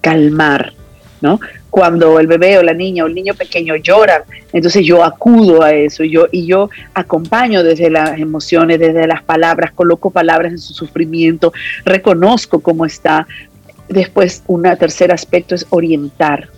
[0.00, 0.74] calmar,
[1.20, 1.40] ¿no?
[1.70, 5.72] Cuando el bebé o la niña o el niño pequeño lloran, entonces yo acudo a
[5.72, 10.58] eso y yo, y yo acompaño desde las emociones, desde las palabras, coloco palabras en
[10.58, 11.52] su sufrimiento,
[11.84, 13.26] reconozco cómo está.
[13.88, 16.50] Después, un tercer aspecto es orientar,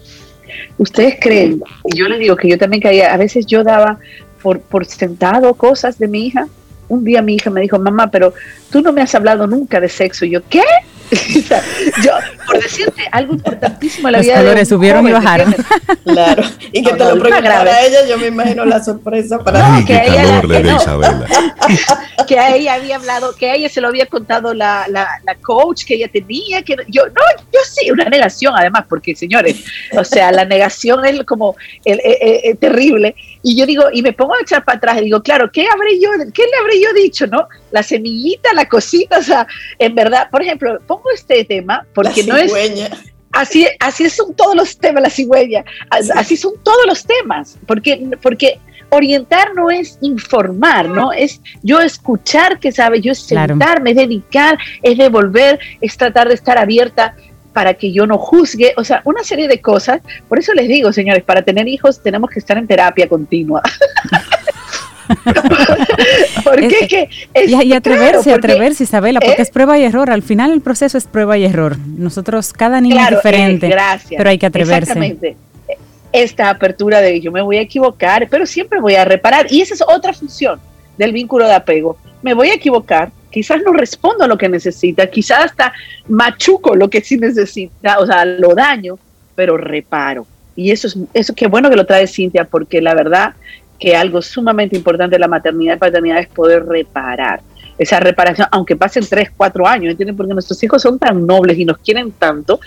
[0.79, 3.99] Ustedes creen, y yo les digo que yo también caía, a veces yo daba
[4.43, 6.49] por, por sentado cosas de mi hija.
[6.89, 8.35] Un día mi hija me dijo, mamá, pero
[8.71, 10.25] tú no me has hablado nunca de sexo.
[10.25, 10.63] Y yo, ¿qué?
[12.05, 12.13] yo,
[12.47, 15.55] por decirte algo importantísimo en la vida de subieron y bajaron.
[16.05, 19.93] Claro, y que te lo preguntara a ella, yo me imagino la sorpresa para que,
[19.93, 20.41] ella,
[22.27, 25.35] que, a ella había hablado, que a ella se lo había contado la, la, la
[25.35, 27.23] coach que ella tenía, que yo, no,
[27.53, 32.01] yo sí, una negación además, porque señores, o sea, la negación es como el,
[32.59, 33.15] terrible.
[33.43, 36.01] Y yo digo, y me pongo a echar para atrás y digo, claro, ¿qué habré
[36.01, 37.49] yo, qué le habré yo dicho, no?
[37.71, 39.47] La semillita, la cosita, o sea,
[39.79, 42.53] en verdad, por ejemplo, pongo este tema porque no es
[43.33, 45.65] así, así son todos los temas, la cigüeña,
[46.15, 48.59] así son todos los temas, porque, porque
[48.91, 51.13] orientar no es informar, ¿no?
[51.13, 56.35] Es yo escuchar que sabe, yo es sentarme, es dedicar, es devolver, es tratar de
[56.35, 57.15] estar abierta
[57.59, 60.01] para que yo no juzgue, o sea, una serie de cosas.
[60.29, 63.63] Por eso les digo, señores, para tener hijos tenemos que estar en terapia continua.
[66.45, 67.09] porque que
[67.49, 70.09] y, atreverse, atreverse, Isabela, porque es prueba y error.
[70.09, 71.77] Al final el proceso es prueba y error.
[71.85, 73.75] Nosotros, cada niño es diferente,
[74.17, 74.93] pero hay que atreverse.
[74.93, 75.37] Exactamente.
[76.13, 79.49] Esta apertura de yo me voy a equivocar, pero siempre voy a reparar.
[79.51, 80.61] Y esa es otra función
[80.97, 81.97] del vínculo de apego.
[82.23, 85.73] Me voy a equivocar, quizás no respondo a lo que necesita, quizás hasta
[86.09, 88.99] machuco lo que sí necesita, o sea, lo daño,
[89.35, 90.27] pero reparo.
[90.57, 93.35] Y eso es eso qué bueno que lo trae Cintia, porque la verdad
[93.79, 97.41] que algo sumamente importante de la maternidad y paternidad es poder reparar.
[97.79, 100.17] Esa reparación, aunque pasen tres, cuatro años, ¿entienden?
[100.17, 102.59] Porque nuestros hijos son tan nobles y nos quieren tanto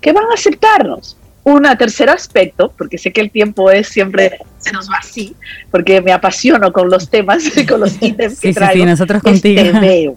[0.00, 1.16] que van a aceptarnos.
[1.42, 5.34] Un tercer aspecto, porque sé que el tiempo es siempre, se nos va así,
[5.70, 8.84] porque me apasiono con los temas, y con los ítems que traigo.
[8.84, 9.62] Sí, nosotros contigo.
[9.62, 10.16] Te veo.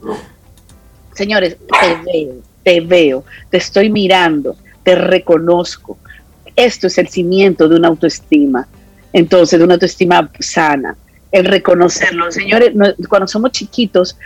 [1.13, 5.97] Señores, te veo, te veo, te estoy mirando, te reconozco.
[6.55, 8.67] Esto es el cimiento de una autoestima,
[9.13, 10.95] entonces, de una autoestima sana,
[11.31, 12.31] el reconocerlo.
[12.31, 12.71] Señores,
[13.07, 14.17] cuando somos chiquitos,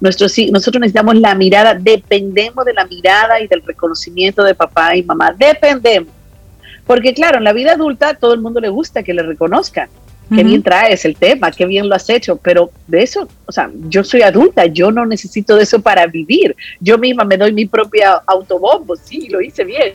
[0.00, 5.34] nosotros necesitamos la mirada, dependemos de la mirada y del reconocimiento de papá y mamá,
[5.38, 6.19] dependemos
[6.86, 9.88] porque claro, en la vida adulta todo el mundo le gusta que le reconozcan.
[10.32, 13.68] Qué bien traes el tema, qué bien lo has hecho, pero de eso, o sea,
[13.88, 16.54] yo soy adulta, yo no necesito de eso para vivir.
[16.78, 19.94] Yo misma me doy mi propia autobombo, sí, lo hice bien,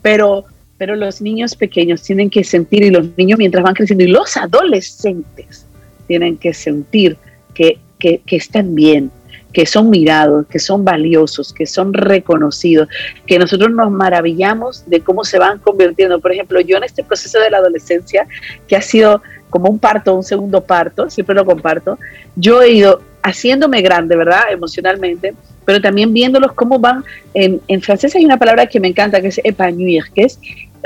[0.00, 0.44] pero,
[0.78, 4.36] pero los niños pequeños tienen que sentir, y los niños mientras van creciendo, y los
[4.36, 5.66] adolescentes
[6.06, 7.16] tienen que sentir
[7.52, 9.10] que, que, que están bien,
[9.52, 12.88] que son mirados, que son valiosos, que son reconocidos,
[13.26, 16.20] que nosotros nos maravillamos de cómo se van convirtiendo.
[16.20, 18.26] Por ejemplo, yo en este proceso de la adolescencia,
[18.66, 21.98] que ha sido como un parto, un segundo parto, siempre lo comparto,
[22.36, 24.50] yo he ido haciéndome grande, ¿verdad?
[24.50, 25.34] Emocionalmente,
[25.64, 29.40] pero también viéndolos cómo van, en, francés hay una palabra que me encanta, que es
[29.44, 30.38] épanouir, que es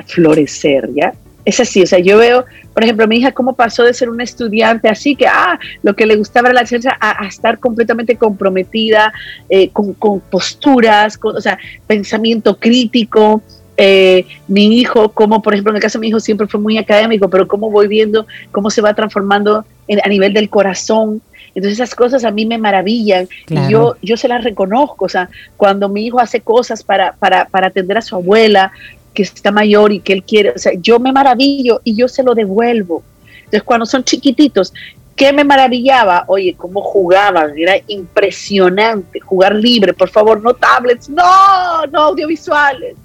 [0.07, 1.15] florecer, ¿ya?
[1.47, 4.25] Es así, o sea, yo veo, por ejemplo, mi hija cómo pasó de ser una
[4.25, 9.13] estudiante así que, ah, lo que le gustaba era la ciencia, a, estar completamente comprometida,
[9.49, 9.95] eh, con,
[10.29, 11.57] posturas, con, o sea,
[11.87, 13.43] pensamiento crítico.
[13.77, 16.79] Eh, mi hijo, como por ejemplo en el caso de mi hijo siempre fue muy
[16.79, 19.65] académico, pero cómo voy viendo cómo se va transformando
[20.03, 21.23] a nivel del corazón.
[21.55, 25.05] Entonces esas cosas a mí me maravillan y yo, yo se las reconozco.
[25.05, 28.73] O sea, cuando mi hijo hace cosas para, para, para atender a su abuela,
[29.17, 32.23] que está mayor y que él quiere, o sea, yo me maravillo y yo se
[32.23, 33.03] lo devuelvo.
[33.39, 34.73] Entonces, cuando son chiquititos,
[35.17, 36.25] ¿qué me maravillaba?
[36.29, 42.97] Oye, cómo jugaban, era impresionante, jugar libre, por favor, no tablets, no, no audiovisuales.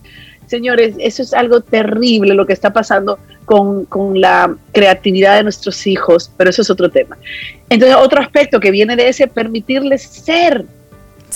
[0.47, 5.87] Señores, eso es algo terrible lo que está pasando con, con, la creatividad de nuestros
[5.87, 7.17] hijos, pero eso es otro tema.
[7.69, 10.65] Entonces, otro aspecto que viene de ese, permitirles ser.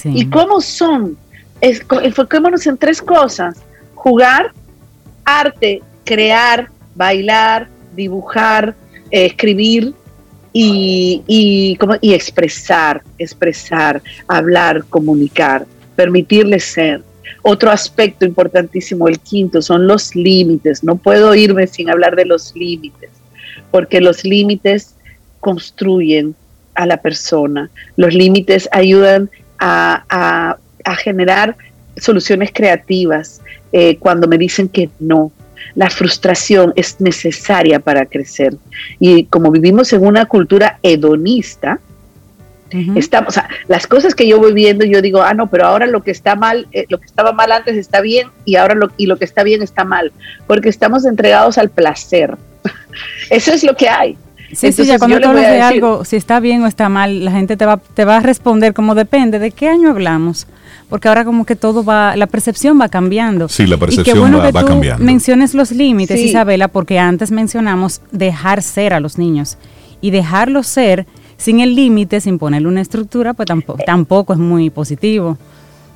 [0.03, 1.17] ¿Y cómo son?
[1.61, 3.55] Es, enfoquémonos en tres cosas.
[3.93, 4.51] Jugar,
[5.25, 8.75] arte, crear, bailar, dibujar,
[9.11, 9.93] eh, escribir
[10.53, 17.03] y, y, y expresar, expresar, hablar, comunicar, permitirles ser.
[17.41, 20.83] Otro aspecto importantísimo, el quinto, son los límites.
[20.83, 23.09] No puedo irme sin hablar de los límites,
[23.71, 24.95] porque los límites
[25.39, 26.35] construyen
[26.75, 27.69] a la persona.
[27.97, 31.55] Los límites ayudan a, a generar
[31.97, 33.41] soluciones creativas,
[33.77, 35.33] eh, cuando me dicen que no.
[35.73, 38.55] La frustración es necesaria para crecer.
[39.01, 41.81] Y como vivimos en una cultura hedonista,
[42.95, 45.87] estamos, o sea, las cosas que yo voy viendo, yo digo, ah, no, pero ahora
[45.87, 48.91] lo que está mal, eh, lo que estaba mal antes está bien y ahora lo,
[48.95, 50.13] y lo que está bien está mal,
[50.47, 52.37] porque estamos entregados al placer.
[53.29, 54.17] Eso es lo que hay.
[54.53, 57.31] Sí, sí, ya cuando tú hablas de algo, si está bien o está mal, la
[57.31, 60.47] gente te va, te va a responder como depende de qué año hablamos
[60.95, 63.49] porque ahora como que todo va, la percepción va cambiando.
[63.49, 67.99] Sí, la percepción y qué bueno que tú Menciones los límites, Isabela, porque antes mencionamos
[68.13, 69.57] dejar ser a los niños
[69.99, 71.05] y dejarlos ser
[71.35, 75.37] sin el límite, sin ponerle una estructura, pues tampoco, tampoco es muy positivo.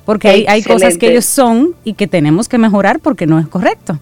[0.04, 3.48] Porque hay, hay cosas que ellos son y que tenemos que mejorar porque no es
[3.48, 3.98] correcto.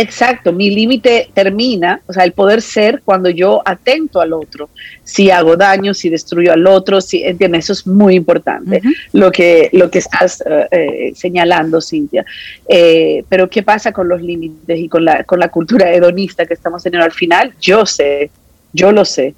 [0.00, 4.70] Exacto, mi límite termina, o sea, el poder ser cuando yo atento al otro,
[5.02, 7.64] si hago daño, si destruyo al otro, si, ¿entiendes?
[7.64, 8.80] Eso es muy importante,
[9.12, 12.24] lo, que, lo que estás eh, eh, señalando, Cintia.
[12.68, 16.54] Eh, pero ¿qué pasa con los límites y con la, con la cultura hedonista que
[16.54, 17.52] estamos teniendo al final?
[17.60, 18.30] Yo sé,
[18.72, 19.34] yo lo sé,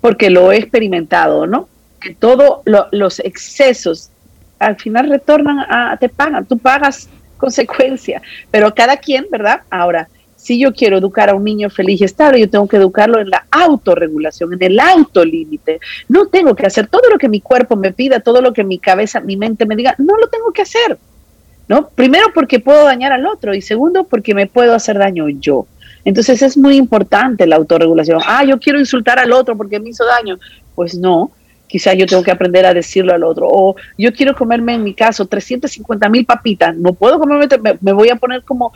[0.00, 1.68] porque lo he experimentado, ¿no?
[2.00, 2.60] Que todos
[2.92, 4.10] los excesos
[4.60, 7.08] al final retornan a, te pagan, tú pagas
[7.44, 8.22] consecuencia.
[8.50, 9.60] Pero cada quien, ¿verdad?
[9.68, 13.20] Ahora, si yo quiero educar a un niño feliz y estable, yo tengo que educarlo
[13.20, 15.78] en la autorregulación, en el autolímite.
[16.08, 18.78] No tengo que hacer todo lo que mi cuerpo me pida, todo lo que mi
[18.78, 20.98] cabeza, mi mente me diga, no lo tengo que hacer.
[21.66, 21.88] ¿No?
[21.88, 25.66] Primero porque puedo dañar al otro y segundo porque me puedo hacer daño yo.
[26.04, 28.20] Entonces es muy importante la autorregulación.
[28.26, 30.38] Ah, yo quiero insultar al otro porque me hizo daño.
[30.74, 31.30] Pues no,
[31.66, 33.48] quizás yo tengo que aprender a decirlo al otro.
[33.50, 37.46] O yo quiero comerme, en mi caso, 350 mil papitas, no puedo comerme,
[37.80, 38.72] me, voy a poner como,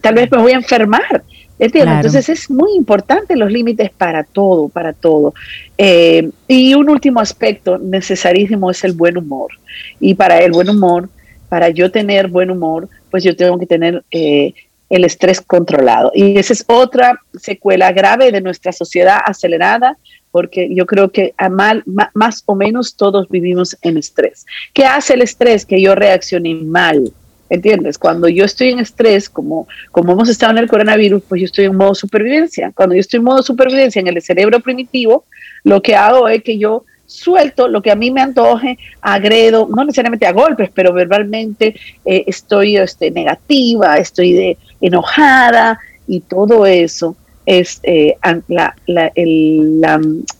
[0.00, 1.22] tal vez me voy a enfermar.
[1.58, 1.96] ¿Entiendes?
[1.96, 5.32] Entonces es muy importante los límites para todo, para todo.
[5.78, 9.52] Eh, y un último aspecto necesarísimo es el buen humor.
[9.98, 11.08] Y para el buen humor,
[11.48, 14.52] para yo tener buen humor, pues yo tengo que tener eh,
[14.90, 16.12] el estrés controlado.
[16.14, 19.96] Y esa es otra secuela grave de nuestra sociedad acelerada,
[20.30, 21.82] porque yo creo que a mal,
[22.14, 24.46] más o menos todos vivimos en estrés.
[24.72, 25.64] ¿Qué hace el estrés?
[25.64, 27.12] Que yo reaccione mal
[27.48, 27.96] ¿Entiendes?
[27.96, 31.66] Cuando yo estoy en estrés, como, como hemos estado en el coronavirus, pues yo estoy
[31.66, 32.72] en modo supervivencia.
[32.74, 35.24] Cuando yo estoy en modo supervivencia en el cerebro primitivo,
[35.62, 39.84] lo que hago es que yo suelto lo que a mí me antoje, agredo, no
[39.84, 47.16] necesariamente a golpes, pero verbalmente eh, estoy este, negativa, estoy de, enojada y todo eso
[47.46, 48.16] es eh,
[48.48, 48.74] la,
[49.14, 49.80] el,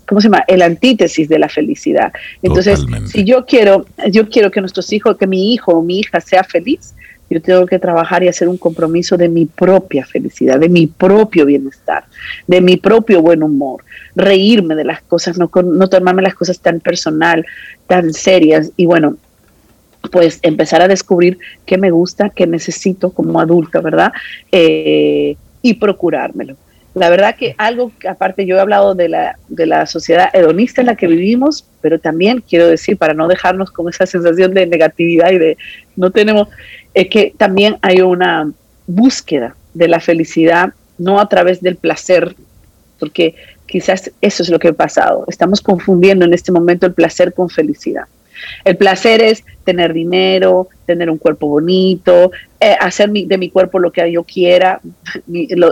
[0.06, 0.44] ¿cómo se llama?
[0.48, 2.12] El antítesis de la felicidad.
[2.42, 6.20] Entonces, si yo quiero, yo quiero que nuestros hijos, que mi hijo o mi hija
[6.20, 6.94] sea feliz,
[7.28, 11.44] yo tengo que trabajar y hacer un compromiso de mi propia felicidad, de mi propio
[11.44, 12.04] bienestar,
[12.46, 13.84] de mi propio buen humor,
[14.14, 17.44] reírme de las cosas, no, no tomarme las cosas tan personal,
[17.86, 19.16] tan serias y bueno,
[20.10, 24.12] pues empezar a descubrir qué me gusta, qué necesito como adulta, ¿verdad?
[24.52, 26.56] Eh, y procurármelo.
[26.96, 30.86] La verdad que algo aparte yo he hablado de la, de la sociedad hedonista en
[30.86, 35.30] la que vivimos, pero también quiero decir, para no dejarnos con esa sensación de negatividad
[35.30, 35.58] y de
[35.94, 36.48] no tenemos,
[36.94, 38.50] es que también hay una
[38.86, 42.34] búsqueda de la felicidad, no a través del placer,
[42.98, 43.34] porque
[43.66, 45.26] quizás eso es lo que ha pasado.
[45.28, 48.04] Estamos confundiendo en este momento el placer con felicidad.
[48.64, 53.92] El placer es tener dinero, tener un cuerpo bonito, eh, hacer de mi cuerpo lo
[53.92, 54.80] que yo quiera,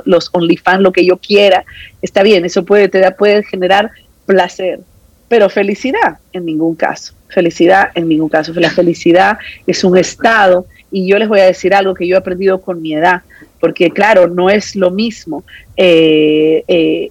[0.05, 1.64] los OnlyFans lo que yo quiera.
[2.03, 3.90] Está bien, eso puede, te puede generar
[4.27, 4.81] placer,
[5.29, 7.14] pero felicidad en ningún caso.
[7.29, 8.53] Felicidad en ningún caso.
[8.55, 12.18] La felicidad es un estado y yo les voy a decir algo que yo he
[12.18, 13.22] aprendido con mi edad
[13.64, 15.42] porque claro, no es lo mismo,
[15.74, 17.11] eh, eh,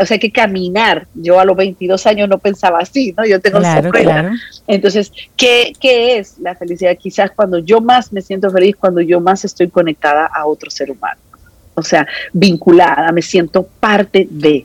[0.00, 1.06] o sea, que caminar.
[1.12, 3.26] Yo a los 22 años no pensaba así, ¿no?
[3.26, 3.90] Yo tengo claro,
[4.66, 6.96] Entonces, ¿qué, ¿qué es la felicidad?
[6.96, 10.90] Quizás cuando yo más me siento feliz, cuando yo más estoy conectada a otro ser
[10.90, 11.20] humano.
[11.74, 14.64] O sea, vinculada, me siento parte de,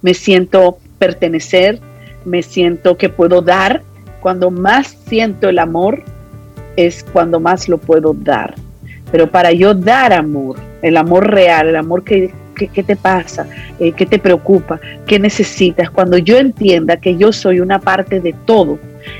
[0.00, 1.80] me siento pertenecer,
[2.24, 3.82] me siento que puedo dar.
[4.22, 6.02] Cuando más siento el amor,
[6.76, 8.54] es cuando más lo puedo dar.
[9.14, 13.46] Pero para yo dar amor, el amor real, el amor que, te pasa,
[13.78, 18.34] eh, que te preocupa, que necesitas, cuando yo entienda que yo soy una parte de
[18.44, 18.76] todo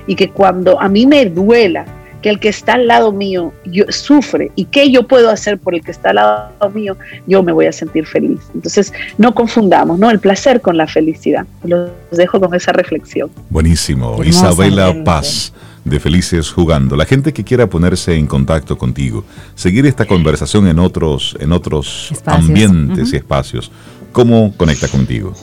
[0.09, 1.85] y que cuando a mí me duela
[2.23, 5.77] que el que está al lado mío yo, sufre y qué yo puedo hacer por
[5.77, 6.97] el que está al lado mío,
[7.29, 8.41] yo me voy a sentir feliz.
[8.53, 10.11] Entonces, no confundamos ¿no?
[10.11, 11.47] el placer con la felicidad.
[11.63, 13.31] Los dejo con esa reflexión.
[13.49, 14.25] Buenísimo.
[14.25, 15.53] Isabela Paz
[15.85, 16.97] de Felices Jugando.
[16.97, 22.13] La gente que quiera ponerse en contacto contigo, seguir esta conversación en otros, en otros
[22.27, 23.71] ambientes y espacios,
[24.13, 25.35] ¿cómo conecta contigo?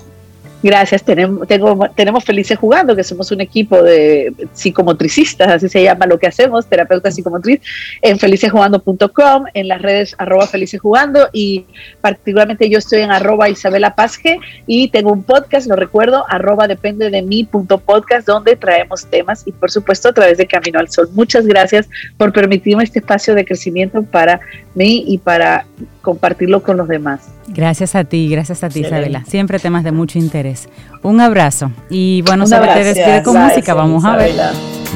[0.64, 1.48] Gracias, tenemos,
[1.96, 6.68] tenemos Felices Jugando, que somos un equipo de psicomotricistas, así se llama lo que hacemos,
[6.68, 7.62] terapeuta psicomotriz,
[8.04, 11.66] en felicesjugando.com, en las redes arroba Felices Jugando y
[12.00, 17.10] particularmente yo estoy en arroba Isabela Pazge y tengo un podcast, lo recuerdo, arroba depende
[17.10, 20.90] de mí punto podcast, donde traemos temas y por supuesto a través de Camino al
[20.90, 21.10] Sol.
[21.14, 24.40] Muchas gracias por permitirme este espacio de crecimiento para
[24.76, 25.66] mí y para
[26.02, 27.22] compartirlo con los demás.
[27.48, 29.24] Gracias a ti, gracias a ti, Isabela.
[29.26, 30.68] Siempre temas de mucho interés.
[31.02, 31.72] Un abrazo.
[31.90, 33.74] Y bueno, se te despide con música.
[33.74, 34.34] Vamos a ver.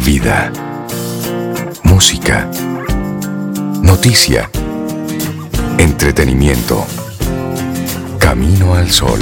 [0.06, 0.52] Vida.
[1.84, 2.50] Música.
[3.82, 4.50] Noticia.
[5.78, 6.86] Entretenimiento.
[8.20, 9.20] Camino al sol.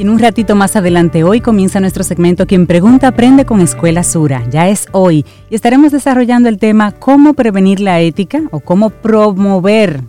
[0.00, 4.02] Y en un ratito más adelante, hoy comienza nuestro segmento Quien Pregunta Aprende con Escuela
[4.02, 4.42] Sura.
[4.48, 10.00] Ya es hoy y estaremos desarrollando el tema cómo prevenir la ética o cómo promover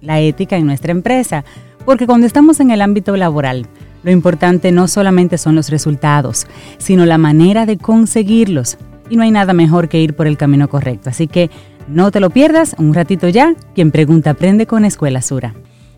[0.00, 1.44] la ética en nuestra empresa.
[1.84, 3.66] Porque cuando estamos en el ámbito laboral,
[4.04, 6.46] lo importante no solamente son los resultados,
[6.78, 8.78] sino la manera de conseguirlos.
[9.10, 11.10] Y no hay nada mejor que ir por el camino correcto.
[11.10, 11.50] Así que
[11.88, 15.52] no te lo pierdas, un ratito ya, quien pregunta aprende con Escuela Sura.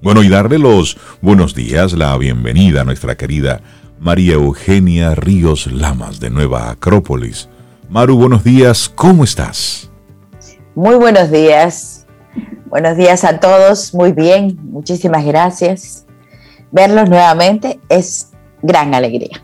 [0.04, 3.62] Bueno, y darle los buenos días, la bienvenida a nuestra querida
[3.98, 7.48] María Eugenia Ríos Lamas de Nueva Acrópolis.
[7.88, 9.90] Maru, buenos días, ¿cómo estás?
[10.74, 12.06] Muy buenos días.
[12.66, 16.04] Buenos días a todos, muy bien, muchísimas gracias.
[16.70, 19.42] Verlos nuevamente es gran alegría.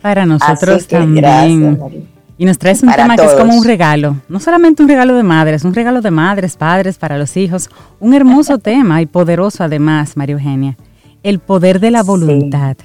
[0.00, 2.08] Para nosotros también.
[2.40, 5.22] Y nos traes un tema que es como un regalo, no solamente un regalo de
[5.22, 7.68] madres, un regalo de madres, padres, para los hijos,
[8.00, 10.78] un hermoso tema y poderoso además, María Eugenia,
[11.22, 12.78] el poder de la voluntad.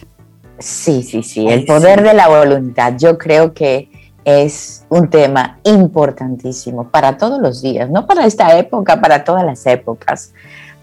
[0.60, 2.96] Sí, sí, sí, el poder de la voluntad.
[2.98, 3.88] Yo creo que
[4.26, 9.66] es un tema importantísimo para todos los días, no para esta época, para todas las
[9.68, 10.34] épocas,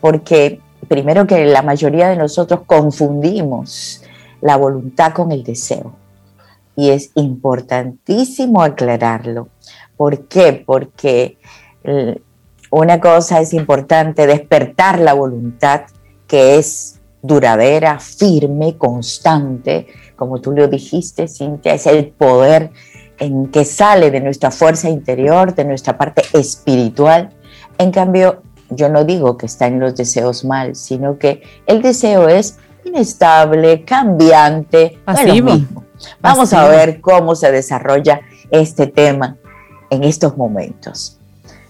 [0.00, 4.02] porque primero que la mayoría de nosotros confundimos
[4.40, 5.92] la voluntad con el deseo.
[6.74, 9.48] Y es importantísimo aclararlo.
[9.96, 10.62] ¿Por qué?
[10.64, 11.38] Porque
[11.84, 12.20] eh,
[12.70, 15.82] una cosa es importante, despertar la voluntad
[16.26, 22.70] que es duradera, firme, constante, como tú lo dijiste, Cintia, es el poder
[23.18, 27.30] en que sale de nuestra fuerza interior, de nuestra parte espiritual.
[27.78, 32.28] En cambio, yo no digo que está en los deseos mal, sino que el deseo
[32.28, 35.52] es inestable, cambiante, pasivo.
[36.20, 39.36] Vamos a ver cómo se desarrolla este tema
[39.90, 41.18] en estos momentos.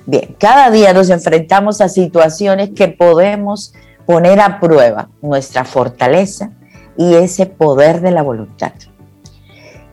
[0.06, 3.72] Bien, cada día nos enfrentamos a situaciones que podemos
[4.06, 6.50] poner a prueba nuestra fortaleza
[6.96, 8.72] y ese poder de la voluntad.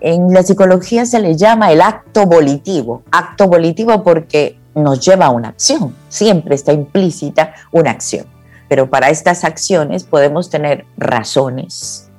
[0.02, 5.30] En la psicología se le llama el acto volitivo, acto volitivo porque nos lleva a
[5.30, 8.26] una acción, siempre está implícita una acción,
[8.70, 12.10] pero para estas acciones podemos tener razones,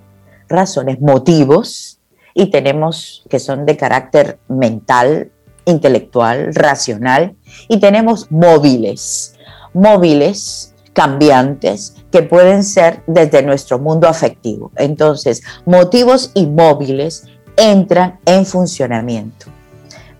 [0.48, 1.99] razones, motivos,
[2.34, 5.30] y tenemos que son de carácter mental,
[5.64, 7.36] intelectual, racional,
[7.68, 9.34] y tenemos móviles,
[9.74, 14.72] móviles cambiantes que pueden ser desde nuestro mundo afectivo.
[14.76, 17.24] Entonces, motivos y móviles
[17.56, 19.46] entran en funcionamiento.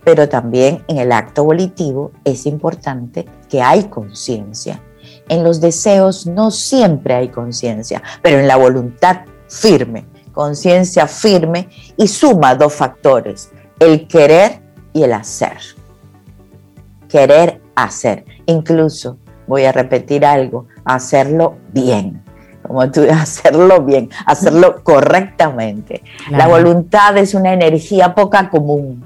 [0.05, 4.81] Pero también en el acto volitivo es importante que hay conciencia.
[5.29, 10.07] En los deseos no siempre hay conciencia, pero en la voluntad firme,
[10.41, 11.69] conciencia firme
[11.99, 14.63] y suma dos factores, el querer
[14.95, 15.59] y el hacer.
[17.11, 18.25] Querer hacer.
[18.47, 22.25] Incluso, voy a repetir algo, hacerlo bien
[22.67, 26.03] como tú, hacerlo bien, hacerlo correctamente.
[26.31, 29.05] La voluntad es una energía poca común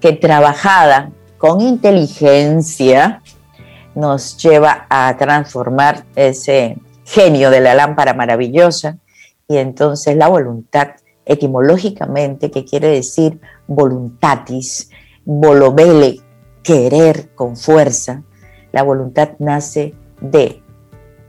[0.00, 3.20] que trabajada con inteligencia
[3.94, 8.96] nos lleva a transformar ese genio de la lámpara maravillosa
[9.52, 10.92] y entonces la voluntad
[11.26, 14.88] etimológicamente que quiere decir voluntatis,
[15.26, 16.20] volovele,
[16.62, 18.22] querer con fuerza,
[18.72, 20.62] la voluntad nace de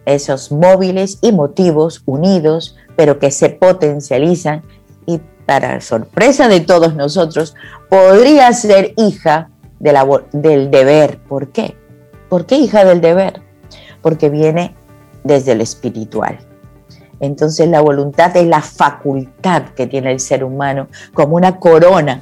[0.05, 4.63] esos móviles y motivos unidos, pero que se potencializan
[5.05, 7.55] y para sorpresa de todos nosotros,
[7.89, 9.49] podría ser hija
[9.82, 11.19] de la, del deber.
[11.28, 11.76] ¿Por qué?
[12.30, 13.41] ¿Por qué hija del deber?
[14.01, 14.78] Porque viene
[15.26, 16.39] desde el espiritual.
[17.24, 22.19] Entonces la voluntad es la facultad que tiene el ser humano como una corona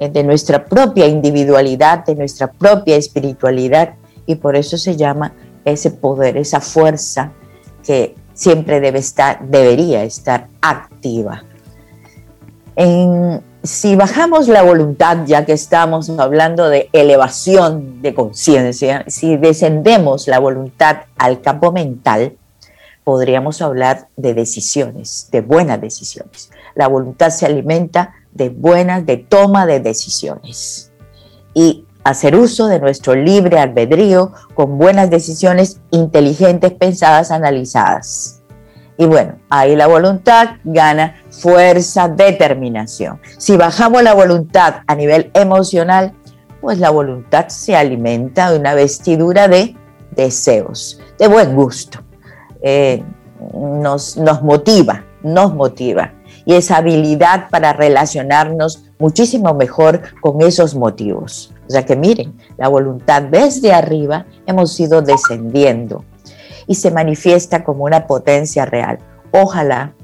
[0.00, 3.94] de nuestra propia individualidad, de nuestra propia espiritualidad,
[4.26, 5.32] y por eso se llama
[5.64, 7.30] ese poder, esa fuerza
[7.84, 11.44] que siempre debe estar, debería estar activa.
[13.62, 20.40] si bajamos la voluntad, ya que estamos hablando de elevación de conciencia, si descendemos la
[20.40, 22.36] voluntad al campo mental,
[23.06, 26.50] podríamos hablar de decisiones, de buenas decisiones.
[26.74, 30.90] La voluntad se alimenta de buenas, de toma de decisiones.
[31.54, 38.42] Y hacer uso de nuestro libre albedrío con buenas decisiones inteligentes, pensadas, analizadas.
[38.98, 43.20] Y bueno, ahí la voluntad gana fuerza, determinación.
[43.38, 46.12] Si bajamos la voluntad a nivel emocional,
[46.60, 49.76] pues la voluntad se alimenta de una vestidura de
[50.10, 52.00] deseos, de buen gusto.
[52.62, 53.02] Eh,
[53.54, 56.12] nos, nos motiva, nos motiva.
[56.44, 61.52] Y esa habilidad para relacionarnos muchísimo mejor con esos motivos.
[61.66, 66.04] O sea que miren, la voluntad desde arriba hemos ido descendiendo
[66.66, 68.98] y se manifiesta como una potencia real.
[69.32, 69.94] Ojalá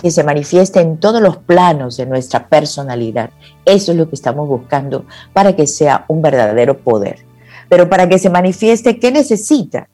[0.00, 3.30] que se manifieste en todos los planos de nuestra personalidad.
[3.64, 7.24] Eso es lo que estamos buscando para que sea un verdadero poder.
[7.68, 9.88] Pero para que se manifieste, ¿qué necesita?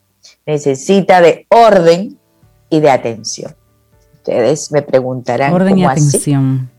[0.47, 2.19] Necesita de orden
[2.69, 3.55] y de atención.
[4.15, 5.53] Ustedes me preguntarán.
[5.53, 6.71] Orden y atención.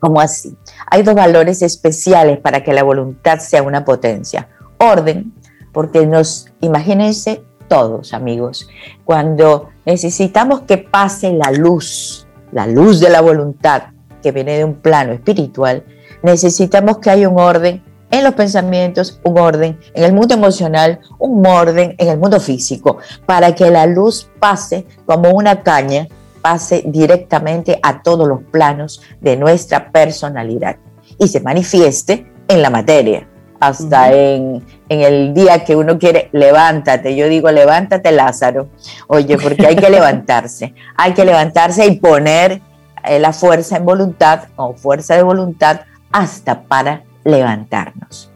[0.00, 0.56] ¿Cómo así?
[0.90, 4.48] Hay dos valores especiales para que la voluntad sea una potencia.
[4.78, 5.32] Orden,
[5.72, 8.68] porque nos, imagínense todos amigos,
[9.04, 13.84] cuando necesitamos que pase la luz, la luz de la voluntad
[14.22, 15.84] que viene de un plano espiritual,
[16.22, 17.82] necesitamos que haya un orden
[18.12, 22.98] en los pensamientos, un orden en el mundo emocional, un orden en el mundo físico,
[23.26, 26.06] para que la luz pase como una caña
[26.42, 30.76] pase directamente a todos los planos de nuestra personalidad
[31.18, 33.28] y se manifieste en la materia.
[33.60, 37.14] Hasta en, el día que uno quiere, levántate.
[37.14, 38.68] Yo digo, levántate Lázaro.
[39.06, 40.74] Oye, porque hay que levantarse.
[40.96, 42.60] Hay que levantarse y poner
[43.04, 48.30] eh, la fuerza en voluntad o fuerza de voluntad hasta para levantarnos.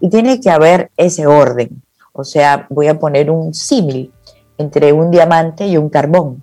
[0.00, 1.82] Y tiene que haber ese orden.
[2.12, 4.12] O sea, voy a poner un símil
[4.58, 6.42] entre un diamante y un carbón.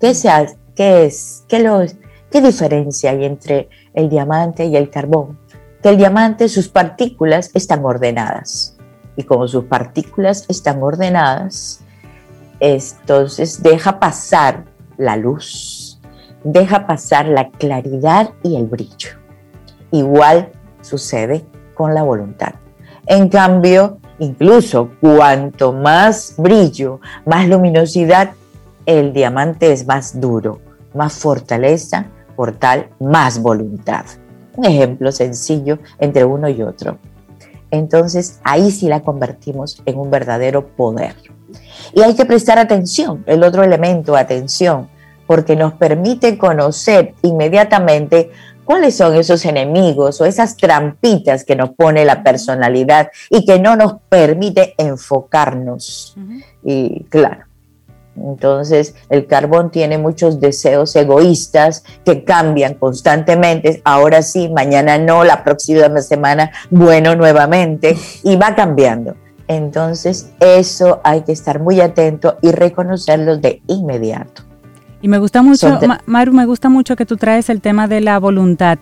[0.00, 0.12] ¿Qué,
[0.74, 1.44] qué es?
[1.48, 1.88] ¿Qué,
[2.30, 5.38] ¿Qué diferencia hay entre el diamante y el carbón?
[5.82, 8.76] Que el diamante, sus partículas están ordenadas.
[9.16, 11.80] Y como sus partículas están ordenadas,
[12.60, 14.64] entonces deja pasar
[14.96, 16.00] la luz,
[16.44, 19.18] deja pasar la claridad y el brillo.
[19.90, 20.52] Igual
[20.82, 22.54] sucede con la voluntad.
[23.06, 28.32] En cambio, incluso cuanto más brillo, más luminosidad,
[28.86, 30.60] el diamante es más duro,
[30.94, 32.06] más fortaleza,
[32.36, 34.04] por tal, más voluntad.
[34.56, 36.98] Un ejemplo sencillo entre uno y otro.
[37.70, 41.14] Entonces ahí sí la convertimos en un verdadero poder.
[41.94, 44.88] Y hay que prestar atención, el otro elemento, atención,
[45.26, 48.30] porque nos permite conocer inmediatamente
[48.72, 53.76] cuáles son esos enemigos o esas trampitas que nos pone la personalidad y que no
[53.76, 56.16] nos permite enfocarnos.
[56.64, 57.44] Y claro,
[58.16, 63.82] entonces, el carbón tiene muchos deseos egoístas que cambian constantemente.
[63.84, 69.16] Ahora sí, mañana no, la próxima semana, bueno, nuevamente, y va cambiando.
[69.48, 74.44] Entonces, eso hay que estar muy atento y reconocerlos de inmediato.
[75.02, 78.18] Y me gusta mucho, Maru, me gusta mucho que tú traes el tema de la
[78.18, 78.78] voluntad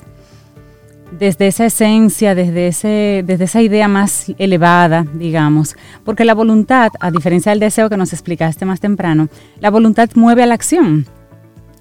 [1.18, 5.76] desde esa esencia, desde, ese, desde esa idea más elevada, digamos.
[6.04, 9.28] Porque la voluntad, a diferencia del deseo que nos explicaste más temprano,
[9.60, 11.06] la voluntad mueve a la acción.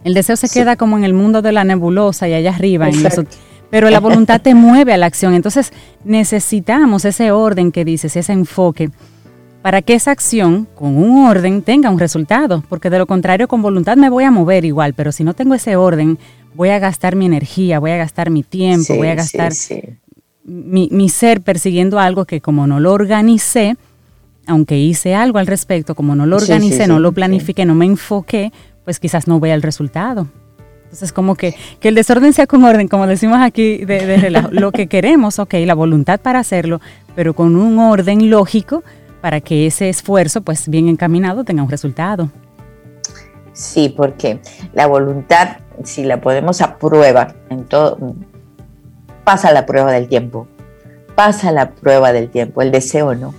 [0.03, 2.87] El deseo se queda como en el mundo de la nebulosa y allá arriba.
[3.69, 5.33] pero la voluntad te mueve a la acción.
[5.33, 5.73] Entonces
[6.03, 8.89] necesitamos ese orden que dices, ese enfoque,
[9.61, 12.63] para que esa acción con un orden tenga un resultado.
[12.69, 15.53] Porque de lo contrario, con voluntad me voy a mover igual, pero si no tengo
[15.53, 16.17] ese orden,
[16.53, 19.51] voy a gastar mi energía, voy a gastar mi tiempo, voy a gastar
[20.45, 23.75] Mi, ser persiguiendo algo que como no lo organicé,
[24.47, 28.51] aunque hice algo al respecto, como no lo organicé, no lo planifiqué, no me enfoqué,
[28.83, 30.27] pues quizás no vea el resultado.
[30.85, 34.49] Entonces, como que, que el desorden sea con orden, como decimos aquí de, relajo.
[34.51, 36.81] lo que queremos, ok, la voluntad para hacerlo,
[37.15, 38.83] pero con un orden lógico
[39.21, 42.29] para que ese esfuerzo, pues bien encaminado, tenga un resultado.
[43.53, 44.39] Sí, porque
[44.73, 48.15] la voluntad, si la podemos a prueba, en todo,
[49.23, 50.47] pasa la prueba del tiempo,
[51.15, 53.33] pasa la prueba del tiempo, el deseo no.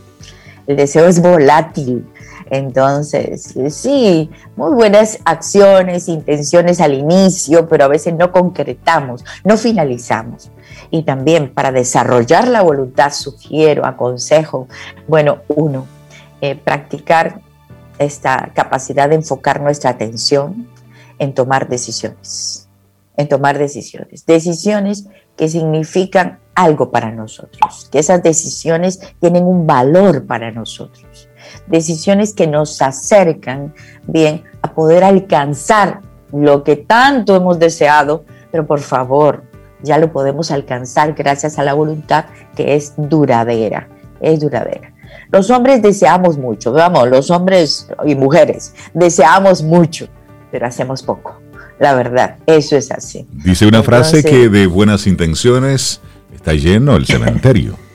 [0.66, 2.07] El deseo es volátil.
[2.51, 10.51] Entonces, sí, muy buenas acciones, intenciones al inicio, pero a veces no concretamos, no finalizamos.
[10.90, 14.66] Y también para desarrollar la voluntad, sugiero, aconsejo,
[15.07, 15.86] bueno, uno,
[16.40, 17.40] eh, practicar
[17.98, 20.66] esta capacidad de enfocar nuestra atención
[21.20, 22.68] en tomar decisiones,
[23.16, 30.26] en tomar decisiones, decisiones que significan algo para nosotros, que esas decisiones tienen un valor
[30.26, 31.30] para nosotros,
[31.66, 33.74] decisiones que nos acercan
[34.07, 36.01] bien a poder alcanzar
[36.32, 39.42] lo que tanto hemos deseado, pero por favor,
[39.82, 43.88] ya lo podemos alcanzar gracias a la voluntad que es duradera,
[44.20, 44.92] es duradera.
[45.32, 50.09] Los hombres deseamos mucho, vamos, los hombres y mujeres deseamos mucho,
[50.51, 51.40] pero hacemos poco.
[51.78, 53.26] La verdad, eso es así.
[53.32, 56.01] Dice una frase que de buenas intenciones
[56.34, 57.76] está lleno el cementerio.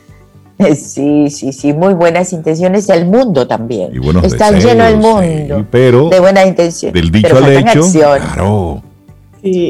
[0.75, 3.91] Sí, sí, sí, muy buenas intenciones del mundo también.
[3.93, 6.93] Y está lleno el mundo pero de buenas intenciones.
[6.93, 8.83] Del dicho al hecho, claro.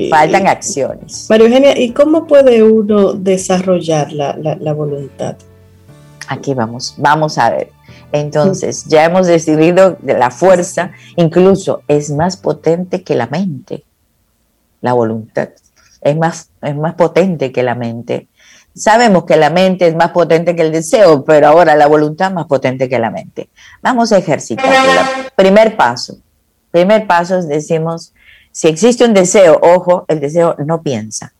[0.09, 1.25] Faltan acciones.
[1.29, 5.35] María Eugenia, ¿y cómo puede uno desarrollar la, la voluntad?
[6.27, 7.71] Aquí vamos, vamos a ver.
[8.11, 13.83] Entonces, ya hemos decidido de la fuerza, incluso es más potente que la mente,
[14.81, 15.49] la voluntad.
[16.01, 18.27] Es más, es más potente que la mente.
[18.75, 22.33] Sabemos que la mente es más potente que el deseo, pero ahora la voluntad es
[22.33, 23.49] más potente que la mente.
[23.81, 24.65] Vamos a ejercitar.
[25.35, 26.17] Primer paso.
[26.71, 28.13] Primer paso es decimos,
[28.51, 31.33] si existe un deseo, ojo, el deseo no piensa.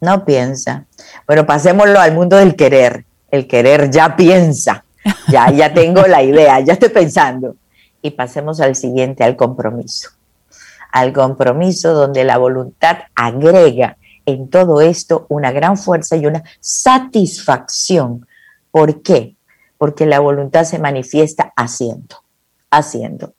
[0.00, 0.86] No piensa.
[1.26, 4.84] Bueno, pasémoslo al mundo del querer el querer ya piensa,
[5.28, 7.56] ya, ya tengo la idea, ya estoy pensando.
[8.02, 10.10] Y pasemos al siguiente, al compromiso.
[10.92, 13.96] Al compromiso donde la voluntad agrega
[14.26, 18.26] en todo esto una gran fuerza y una satisfacción.
[18.70, 19.36] ¿Por qué?
[19.78, 22.16] Porque la voluntad se manifiesta haciendo,
[22.70, 23.34] haciendo.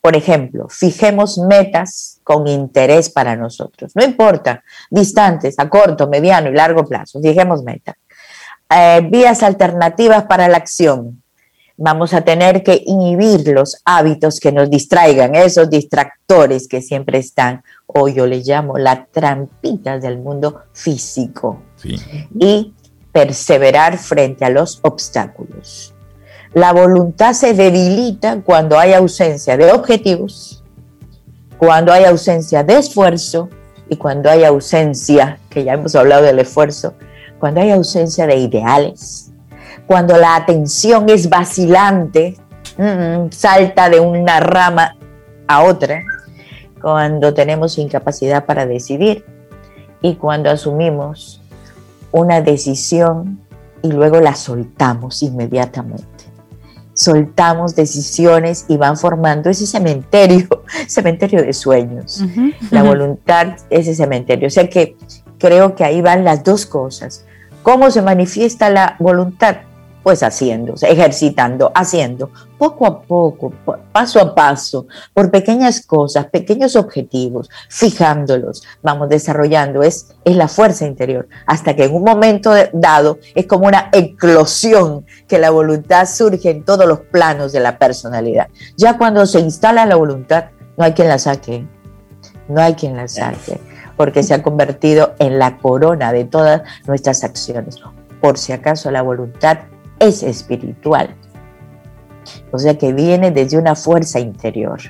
[0.00, 3.92] Por ejemplo, fijemos metas con interés para nosotros.
[3.94, 7.96] No importa, distantes, a corto, mediano y largo plazo, fijemos metas.
[8.68, 11.22] Eh, vías alternativas para la acción.
[11.76, 17.62] Vamos a tener que inhibir los hábitos que nos distraigan, esos distractores que siempre están
[17.96, 21.62] o yo le llamo la trampita del mundo físico.
[22.38, 22.74] Y
[23.12, 25.94] perseverar frente a los obstáculos.
[26.52, 30.64] La voluntad se debilita cuando hay ausencia de objetivos,
[31.56, 33.48] cuando hay ausencia de esfuerzo
[33.88, 36.94] y cuando hay ausencia, que ya hemos hablado del esfuerzo,
[37.38, 39.30] cuando hay ausencia de ideales,
[39.86, 42.36] cuando la atención es vacilante,
[42.76, 44.96] mm, salta de una rama
[45.46, 46.02] a otra,
[46.84, 49.24] cuando tenemos incapacidad para decidir
[50.02, 51.40] y cuando asumimos
[52.12, 53.40] una decisión
[53.80, 56.04] y luego la soltamos inmediatamente
[56.92, 60.46] soltamos decisiones y van formando ese cementerio,
[60.86, 62.22] cementerio de sueños.
[62.70, 64.46] La voluntad, ese cementerio.
[64.46, 64.96] O sea que
[65.38, 67.24] creo que ahí van las dos cosas.
[67.64, 69.56] ¿Cómo se manifiesta la voluntad?
[70.04, 73.52] Pues haciendo, ejercitando, haciendo, poco a poco,
[73.90, 80.86] paso a paso, por pequeñas cosas, pequeños objetivos, fijándolos, vamos desarrollando, es, es la fuerza
[80.86, 86.50] interior, hasta que en un momento dado es como una eclosión que la voluntad surge
[86.50, 88.48] en todos los planos de la personalidad.
[88.76, 91.66] Ya cuando se instala la voluntad, no hay quien la saque,
[92.48, 93.58] no hay quien la saque,
[93.96, 97.78] porque se ha convertido en la corona de todas nuestras acciones.
[98.20, 99.60] Por si acaso la voluntad
[100.04, 101.14] es espiritual.
[102.52, 104.80] O sea que viene desde una fuerza interior.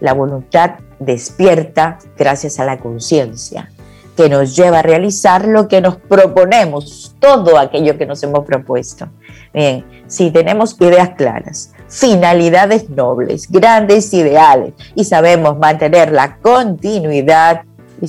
[0.00, 3.70] La voluntad despierta gracias a la conciencia,
[4.16, 9.08] que nos lleva a realizar lo que nos proponemos, todo aquello que nos hemos propuesto.
[9.54, 17.62] Bien, si tenemos ideas claras, finalidades nobles, grandes ideales y sabemos mantener la continuidad
[18.00, 18.08] y,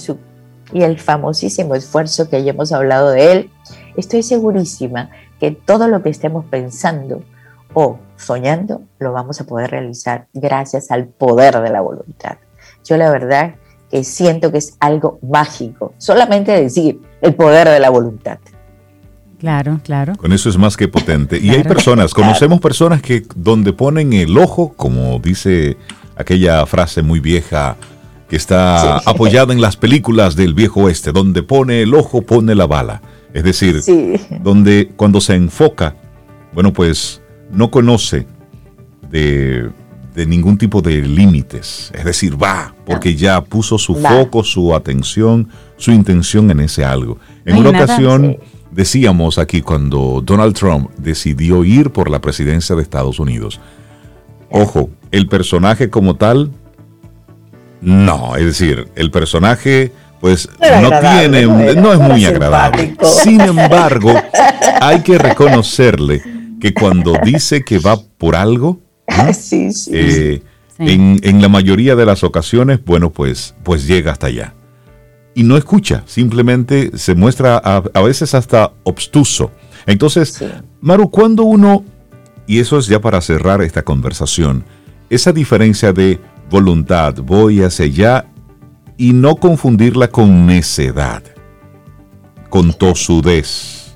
[0.79, 3.49] el famosísimo esfuerzo que ya hemos hablado de él,
[3.97, 5.09] estoy segurísima
[5.39, 7.23] que todo lo que estemos pensando
[7.73, 12.37] o soñando lo vamos a poder realizar gracias al poder de la voluntad.
[12.83, 13.55] Yo la verdad
[13.89, 18.39] que siento que es algo mágico, solamente decir el poder de la voluntad.
[19.39, 20.15] Claro, claro.
[20.17, 21.39] Con eso es más que potente.
[21.39, 25.77] Y hay personas, conocemos personas que donde ponen el ojo, como dice
[26.17, 27.77] aquella frase muy vieja
[28.29, 32.67] que está apoyada en las películas del viejo oeste, donde pone el ojo, pone la
[32.67, 33.01] bala.
[33.33, 33.81] Es decir,
[34.41, 35.95] donde cuando se enfoca,
[36.53, 37.21] bueno, pues
[37.51, 38.25] no conoce
[39.09, 39.71] de,
[40.15, 41.91] ningún tipo de límites.
[41.93, 47.17] Es decir, va, porque ya puso su foco, su atención, su intención en ese algo.
[47.45, 48.37] En una ocasión
[48.71, 53.59] decíamos aquí cuando Donald Trump decidió ir por la presidencia de Estados Unidos.
[54.49, 56.51] Ojo, el personaje como tal,
[57.81, 61.45] no, es decir, el personaje pues no, tiene,
[61.75, 62.95] no, es muy agradable.
[63.03, 64.13] Sin embargo,
[64.81, 66.21] hay que reconocerle
[66.59, 68.81] que cuando dice que va por algo,
[69.91, 70.41] eh,
[70.77, 74.53] En, la mayoría de las ocasiones, bueno, pues, pues llega hasta allá.
[75.35, 79.51] Y no escucha, simplemente se muestra a, veces hasta obstuso.
[79.85, 80.43] Entonces,
[80.81, 81.85] Maru, cuando uno,
[82.45, 84.65] y eso es ya para cerrar esta conversación,
[85.09, 88.25] esa diferencia de voluntad, voy hacia allá
[88.99, 91.23] y no confundirla con necedad,
[92.49, 93.95] con tosudez.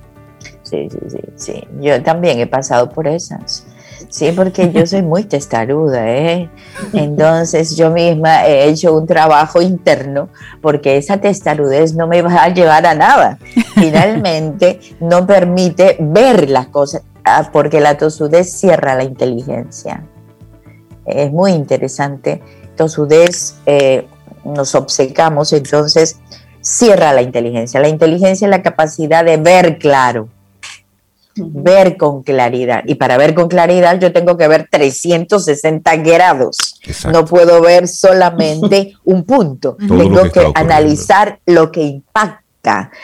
[0.64, 1.68] Sí, sí, sí, sí.
[1.82, 3.68] Yo también he pasado por esas.
[4.08, 6.50] Sí, porque yo soy muy testaruda, ¿eh?
[6.94, 10.30] Entonces yo misma he hecho un trabajo interno
[10.62, 13.40] porque esa testarudez no me va a llevar a nada.
[13.76, 20.08] Finalmente no permite ver las cosas ah, porque la tosudez cierra la inteligencia.
[21.06, 22.42] Es muy interesante.
[22.78, 24.08] Tosudez eh,
[24.44, 26.18] nos obcecamos, entonces
[26.62, 27.80] cierra la inteligencia.
[27.80, 30.30] La inteligencia es la capacidad de ver claro,
[31.36, 32.84] ver con claridad.
[32.86, 36.80] Y para ver con claridad yo tengo que ver 360 grados.
[37.12, 39.78] No puedo ver solamente un punto.
[39.78, 42.44] tengo que, analizar lo que impacta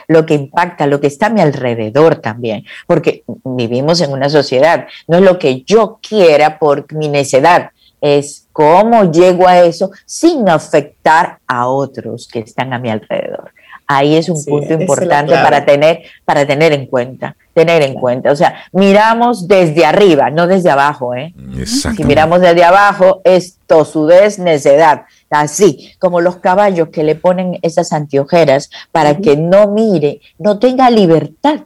[0.08, 4.88] lo que impacta, lo que está a mi alrededor también, porque vivimos en una sociedad,
[5.08, 7.72] no es lo que yo quiera por mi necedad,
[8.02, 13.52] es cómo llego a eso sin afectar a otros que están a mi alrededor.
[13.92, 18.32] Ahí es un punto importante para tener, para tener en cuenta, tener en cuenta.
[18.32, 21.34] O sea, miramos desde arriba, no desde abajo, ¿eh?
[21.66, 25.06] Si miramos desde abajo, es tosudez, necedad.
[25.32, 30.92] Así, como los caballos que le ponen esas antiojeras para que no mire, no tenga
[30.92, 31.62] libertad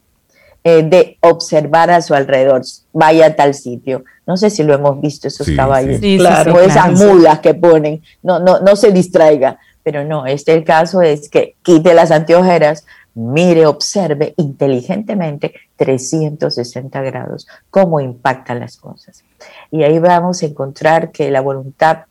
[0.64, 2.62] eh, de observar a su alrededor.
[2.94, 4.06] Vaya a tal sitio.
[4.26, 6.00] No sé si lo hemos visto, esos caballos.
[6.02, 8.02] o esas mulas que ponen.
[8.22, 9.60] No, no, no se distraiga.
[9.84, 17.48] Pero no, este el caso es que quite las anteojeras, mire, observe inteligentemente 360 grados
[17.70, 19.24] cómo impactan las cosas.
[19.72, 22.06] Y ahí vamos a encontrar que la voluntad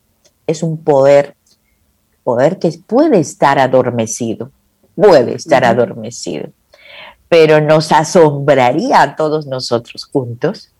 [0.45, 1.35] es un poder
[2.23, 4.51] poder que puede estar adormecido,
[4.95, 6.49] puede estar adormecido,
[7.29, 10.71] pero nos asombraría a todos nosotros juntos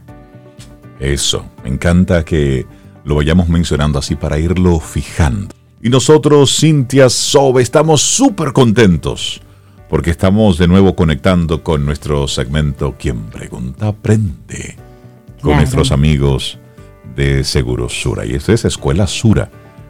[1.00, 2.66] Eso, me encanta que
[3.06, 5.54] lo vayamos mencionando así para irlo fijando.
[5.84, 9.40] Y nosotros, Cintia Sobe, estamos súper contentos
[9.88, 14.78] porque estamos de nuevo conectando con nuestro segmento Quien pregunta aprende
[15.44, 16.58] con nuestros amigos
[17.16, 18.26] de Seguros Sura.
[18.26, 19.50] Y esta es Escuela Sura.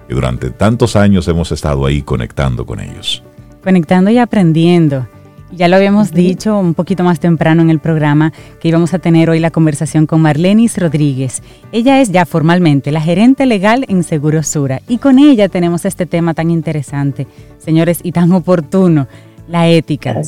[0.09, 3.23] Y durante tantos años hemos estado ahí conectando con ellos.
[3.63, 5.07] Conectando y aprendiendo.
[5.55, 9.29] Ya lo habíamos dicho un poquito más temprano en el programa que íbamos a tener
[9.29, 11.43] hoy la conversación con Marlenis Rodríguez.
[11.71, 16.07] Ella es ya formalmente la gerente legal en Seguros Sura y con ella tenemos este
[16.07, 17.27] tema tan interesante,
[17.59, 19.07] señores, y tan oportuno,
[19.47, 20.19] la ética.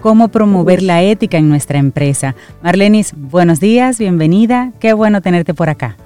[0.00, 2.34] Cómo promover la ética en nuestra empresa.
[2.62, 4.72] Marlenis, buenos días, bienvenida.
[4.80, 5.98] Qué bueno tenerte por acá.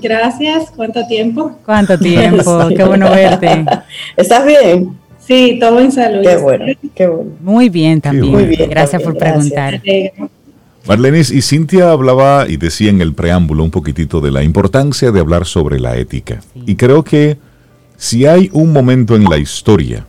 [0.00, 0.70] Gracias.
[0.74, 1.56] ¿Cuánto tiempo?
[1.64, 2.68] ¿Cuánto tiempo?
[2.76, 3.64] Qué bueno verte.
[4.16, 4.96] ¿Estás bien?
[5.18, 6.22] Sí, todo en salud.
[6.22, 7.30] Qué bueno, qué bueno.
[7.40, 8.32] Muy bien también.
[8.32, 9.82] Muy bien, gracias también, por preguntar.
[10.86, 15.18] Marlenis y Cintia hablaba y decía en el preámbulo un poquitito de la importancia de
[15.18, 16.40] hablar sobre la ética.
[16.54, 17.38] Y creo que
[17.96, 20.06] si hay un momento en la historia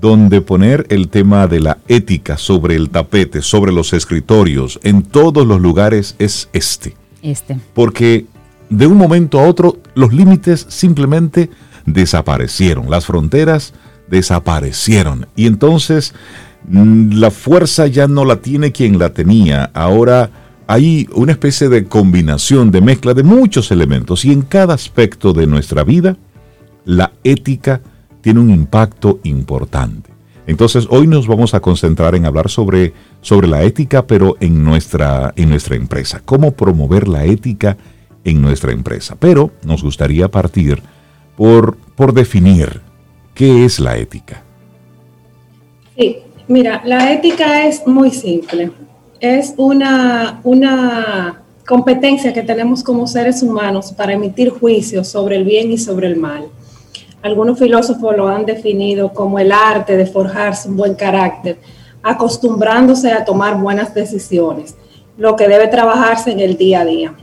[0.00, 5.46] donde poner el tema de la ética sobre el tapete, sobre los escritorios, en todos
[5.46, 6.94] los lugares es este.
[7.22, 7.56] Este.
[7.72, 8.26] Porque
[8.70, 11.50] de un momento a otro los límites simplemente
[11.84, 13.74] desaparecieron, las fronteras
[14.08, 16.14] desaparecieron y entonces
[16.68, 20.30] mm, la fuerza ya no la tiene quien la tenía, ahora
[20.66, 25.46] hay una especie de combinación, de mezcla de muchos elementos y en cada aspecto de
[25.46, 26.16] nuestra vida
[26.84, 27.80] la ética
[28.20, 30.10] tiene un impacto importante.
[30.46, 35.32] Entonces hoy nos vamos a concentrar en hablar sobre, sobre la ética, pero en nuestra,
[35.36, 36.22] en nuestra empresa.
[36.24, 37.76] Cómo promover la ética
[38.26, 39.16] en nuestra empresa.
[39.18, 40.82] Pero nos gustaría partir
[41.36, 42.82] por, por definir
[43.34, 44.42] qué es la ética.
[45.96, 46.18] Sí,
[46.48, 48.72] mira, la ética es muy simple.
[49.20, 55.70] Es una, una competencia que tenemos como seres humanos para emitir juicios sobre el bien
[55.70, 56.48] y sobre el mal.
[57.22, 61.58] Algunos filósofos lo han definido como el arte de forjarse un buen carácter,
[62.02, 64.76] acostumbrándose a tomar buenas decisiones,
[65.16, 67.14] lo que debe trabajarse en el día a día.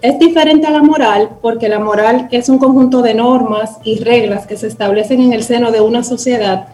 [0.00, 4.46] Es diferente a la moral porque la moral es un conjunto de normas y reglas
[4.46, 6.68] que se establecen en el seno de una sociedad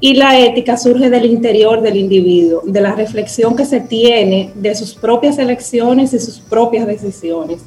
[0.00, 4.74] y la ética surge del interior del individuo, de la reflexión que se tiene de
[4.74, 7.62] sus propias elecciones y sus propias decisiones.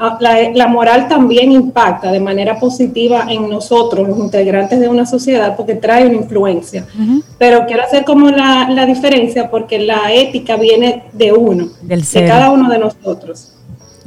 [0.00, 5.04] Ah, la, la, moral también impacta de manera positiva en nosotros, los integrantes de una
[5.04, 6.86] sociedad, porque trae una influencia.
[6.96, 7.22] Uh -huh.
[7.36, 12.26] Pero quiero hacer como la, la, diferencia porque la ética viene de uno, Del de
[12.26, 13.57] cada uno de nosotros.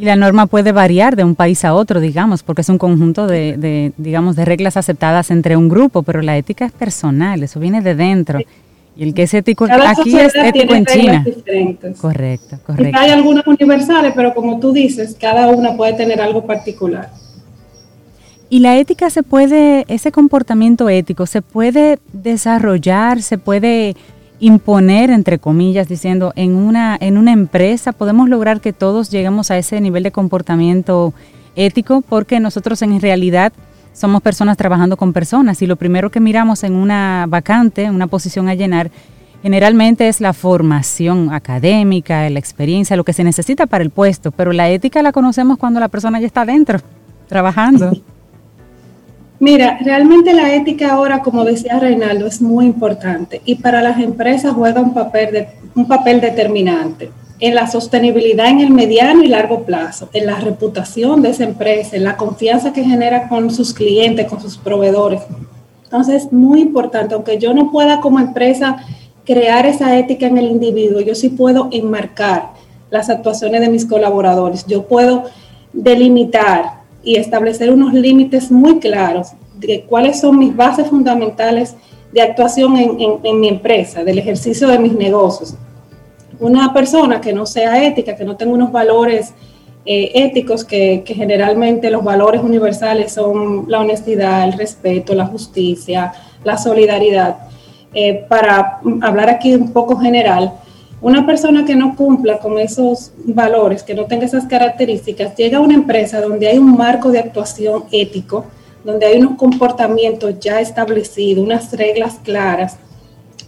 [0.01, 3.27] Y la norma puede variar de un país a otro, digamos, porque es un conjunto
[3.27, 7.59] de, de, digamos, de reglas aceptadas entre un grupo, pero la ética es personal, eso
[7.59, 8.39] viene de dentro.
[8.39, 8.45] Sí.
[8.97, 11.23] Y el que es ético Cada aquí es ético en China.
[11.23, 11.99] Diferentes.
[11.99, 12.99] Correcto, correcto.
[12.99, 17.11] Hay algunas universales, pero como tú dices, cada una puede tener algo particular.
[18.49, 23.95] Y la ética se puede, ese comportamiento ético se puede desarrollar, se puede
[24.41, 29.57] imponer, entre comillas, diciendo, en una, en una empresa podemos lograr que todos lleguemos a
[29.57, 31.13] ese nivel de comportamiento
[31.55, 33.53] ético, porque nosotros en realidad
[33.93, 38.49] somos personas trabajando con personas y lo primero que miramos en una vacante, una posición
[38.49, 38.89] a llenar,
[39.43, 44.53] generalmente es la formación académica, la experiencia, lo que se necesita para el puesto, pero
[44.53, 46.79] la ética la conocemos cuando la persona ya está dentro,
[47.27, 47.91] trabajando.
[49.41, 54.53] Mira, realmente la ética ahora, como decía Reinaldo, es muy importante y para las empresas
[54.53, 59.63] juega un papel, de, un papel determinante en la sostenibilidad en el mediano y largo
[59.63, 64.27] plazo, en la reputación de esa empresa, en la confianza que genera con sus clientes,
[64.27, 65.23] con sus proveedores.
[65.85, 68.77] Entonces, es muy importante, aunque yo no pueda como empresa
[69.25, 72.51] crear esa ética en el individuo, yo sí puedo enmarcar
[72.91, 75.23] las actuaciones de mis colaboradores, yo puedo
[75.73, 81.75] delimitar y establecer unos límites muy claros de cuáles son mis bases fundamentales
[82.11, 85.55] de actuación en, mi empresa, del ejercicio de mis negocios
[86.41, 89.33] una persona que no sea ética, que no tenga unos valores
[89.85, 96.11] eh, éticos, que, generalmente los valores universales son la honestidad, el respeto, la justicia,
[96.43, 97.37] la solidaridad.
[97.93, 100.53] Eh, para hablar aquí un poco general,
[101.01, 105.61] una persona que no cumpla con esos valores, que no tenga esas características, llega a
[105.61, 108.45] una empresa donde hay un marco de actuación ético,
[108.83, 112.77] donde hay unos comportamientos ya establecidos, unas reglas claras,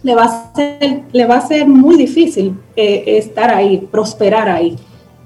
[0.01, 4.75] le va a ser, le va a ser muy difícil eh, estar ahí, prosperar ahí.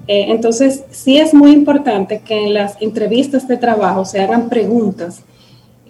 [0.06, 5.22] Eh, entonces, sí es muy importante que en las entrevistas de trabajo se hagan preguntas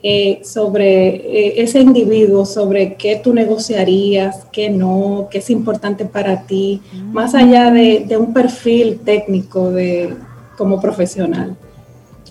[0.03, 6.81] eh, sobre ese individuo, sobre qué tú negociarías, qué no, qué es importante para ti,
[7.13, 10.15] más allá de, de un perfil técnico de,
[10.57, 11.57] como profesional.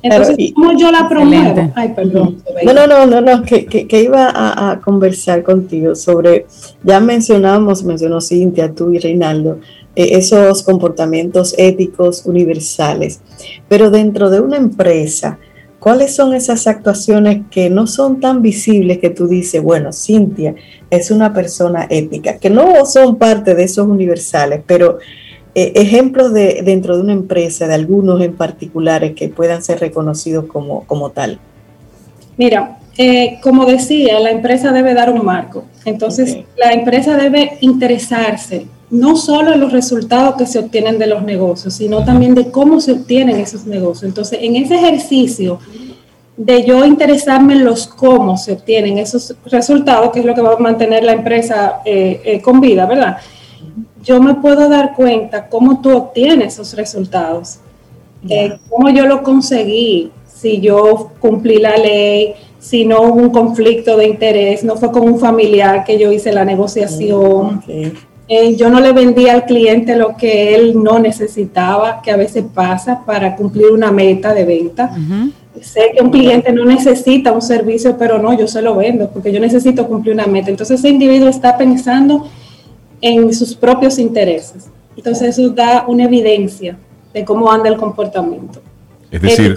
[0.01, 1.71] Entonces, ¿cómo yo la promuevo?
[1.75, 2.37] Ay, perdón.
[2.63, 6.45] No, no, no, no, no que, que, iba a, conversar contigo sobre,
[6.83, 9.59] ya mencionamos, mencionó Cintia, tú y Reinaldo,
[9.95, 13.21] eh, esos comportamientos éticos universales,
[13.67, 15.39] pero dentro de una empresa,
[15.87, 20.53] ¿cuáles son esas actuaciones que no son tan visibles que tú dices, bueno, Cintia
[20.89, 24.97] es una persona ética, que no son parte de esos universales, pero
[25.55, 30.47] eh, ejemplos de, dentro de una empresa, de algunos en particulares que puedan ser reconocidos
[30.47, 31.39] como, como tal?
[32.35, 35.63] Mira, eh, como decía, la empresa debe dar un marco.
[35.85, 41.73] Entonces, la empresa debe interesarse no solo los resultados que se obtienen de los negocios,
[41.73, 44.03] sino también de cómo se obtienen esos negocios.
[44.03, 45.59] Entonces, en ese ejercicio
[46.37, 50.53] de yo interesarme en los cómo se obtienen esos resultados, que es lo que va
[50.53, 53.17] a mantener la empresa eh, con vida, ¿verdad?
[54.07, 57.59] yo me puedo dar cuenta cómo tú obtienes esos resultados,
[58.29, 63.97] eh, cómo yo lo conseguí, si yo cumplí la ley, si no hubo un conflicto
[63.97, 67.61] de interés, no fue con un familiar que yo hice la negociación.
[68.29, 72.43] Eh, yo no le vendí al cliente lo que él no necesitaba, que a veces
[72.53, 74.91] pasa para cumplir una meta de venta.
[75.61, 79.31] Sé que un cliente no necesita un servicio, pero no, yo se lo vendo porque
[79.31, 80.49] yo necesito cumplir una meta.
[80.49, 82.27] Entonces ese individuo está pensando
[82.99, 84.69] en sus propios intereses.
[84.97, 86.77] Entonces eso da una evidencia
[87.13, 88.61] de cómo anda el comportamiento.
[89.09, 89.55] Es decir,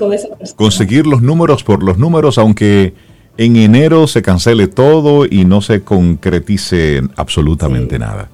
[0.55, 2.95] conseguir los números por los números, aunque
[3.37, 8.29] en enero se cancele todo y no se concretice absolutamente nada.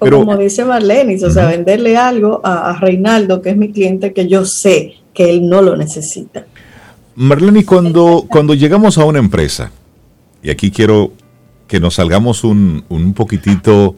[0.00, 4.28] Pero, como dice Marlene, o sea, venderle algo a, Reinaldo, que es mi cliente, que
[4.28, 6.46] yo sé que él no lo necesita.
[7.14, 9.70] Marlene, cuando, cuando llegamos a una empresa,
[10.42, 11.12] y aquí quiero
[11.68, 13.96] que nos salgamos un, un poquitito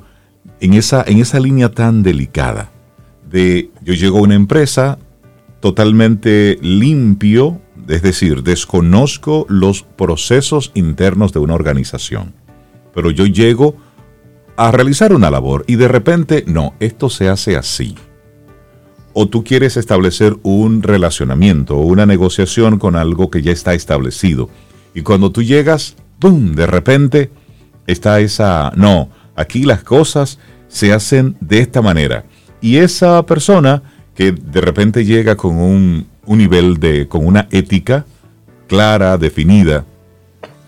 [0.60, 2.70] en esa, en esa línea tan delicada
[3.28, 4.98] de yo llego a una empresa
[5.60, 12.34] totalmente limpio, es decir, desconozco los procesos internos de una organización,
[12.94, 13.76] pero yo llego
[14.56, 17.94] a realizar una labor y de repente, no, esto se hace así.
[19.12, 24.50] O tú quieres establecer un relacionamiento o una negociación con algo que ya está establecido.
[24.94, 27.30] Y cuando tú llegas, ¡pum!, de repente
[27.86, 32.24] está esa, no, Aquí las cosas se hacen de esta manera.
[32.62, 33.82] Y esa persona
[34.14, 38.06] que de repente llega con un, nivel de, con una ética
[38.66, 39.84] clara, definida,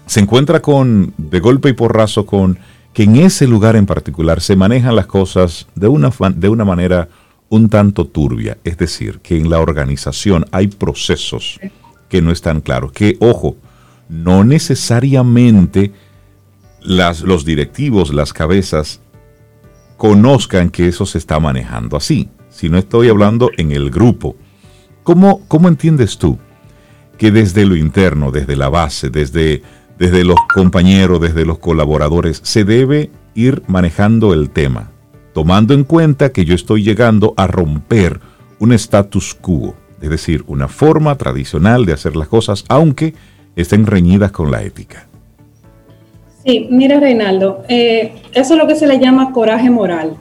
[0.07, 2.59] se encuentra con, de golpe y porrazo, con
[2.93, 7.09] que en ese lugar en particular se manejan las cosas de una, de una manera
[7.49, 8.59] un tanto turbia.
[8.65, 11.61] Es decir, que en la organización hay procesos
[12.09, 12.93] que no están claros.
[12.93, 13.57] Que, ojo,
[14.09, 15.93] no necesariamente
[16.81, 19.01] los directivos, las cabezas,
[19.97, 22.29] conozcan que eso se está manejando así.
[22.51, 24.37] Si no estoy hablando en el grupo.
[25.03, 26.39] ¿Cómo, cómo entiendes tú
[27.17, 29.63] que desde lo interno, desde la base, desde,
[29.99, 34.91] desde los compañeros, desde los colaboradores, se debe ir manejando el tema?
[35.35, 38.21] Tomando en cuenta que yo estoy llegando a romper
[38.59, 43.15] un status quo, es decir, una forma tradicional de hacer las cosas, aunque
[43.57, 45.07] estén reñidas con la ética.
[46.45, 50.17] Sí, mira Reinaldo, eh, eso es lo que se le llama coraje moral.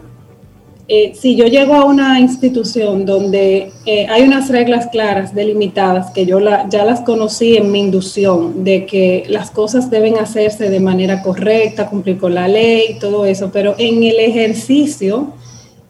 [0.89, 6.25] Eh, si yo llego a una institución donde eh, hay unas reglas claras, delimitadas, que
[6.25, 11.21] yo ya las conocí en mi inducción, de que las cosas deben hacerse de manera
[11.21, 15.33] correcta, cumplir con la ley, todo eso, pero en el ejercicio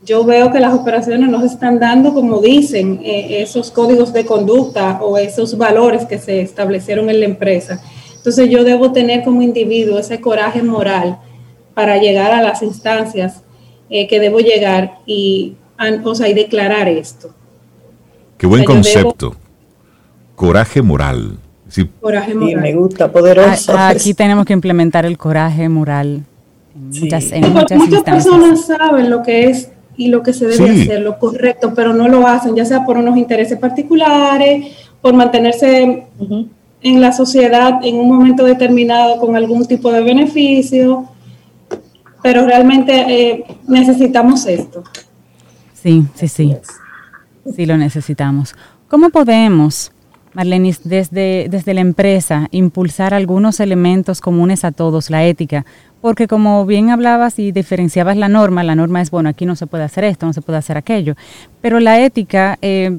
[0.03, 4.25] yo veo que las operaciones no se están dando como dicen eh, esos códigos de
[4.25, 7.79] conducta o esos valores que se establecieron en la empresa.
[8.15, 11.19] Entonces yo debo tener como individuo ese coraje moral
[11.75, 13.43] para llegar a las instancias
[13.89, 15.55] eh, que debo llegar y,
[16.03, 17.29] o sea, y declarar esto.
[18.37, 19.35] Qué buen concepto.
[20.35, 21.37] Coraje moral.
[21.99, 22.61] Coraje moral.
[22.61, 23.77] me gusta, poderoso.
[23.77, 26.23] Aquí tenemos que implementar el coraje moral
[26.75, 30.81] en muchas, en muchas, muchas personas saben lo que es y lo que se debe
[30.81, 36.05] hacer, lo correcto, pero no lo hacen, ya sea por unos intereses particulares, por mantenerse
[36.81, 41.09] en la sociedad en un momento determinado con algún tipo de beneficio
[42.27, 44.83] pero realmente eh, necesitamos esto.
[45.73, 46.57] Sí, sí, sí.
[47.55, 48.53] Sí lo necesitamos.
[48.89, 49.93] ¿Cómo podemos,
[50.33, 55.65] Marlenis, desde, desde la empresa, impulsar algunos elementos comunes a todos, la ética?
[56.01, 59.65] Porque como bien hablabas y diferenciabas la norma, la norma es, bueno, aquí no se
[59.65, 61.15] puede hacer esto, no se puede hacer aquello,
[61.61, 62.97] pero la ética eh,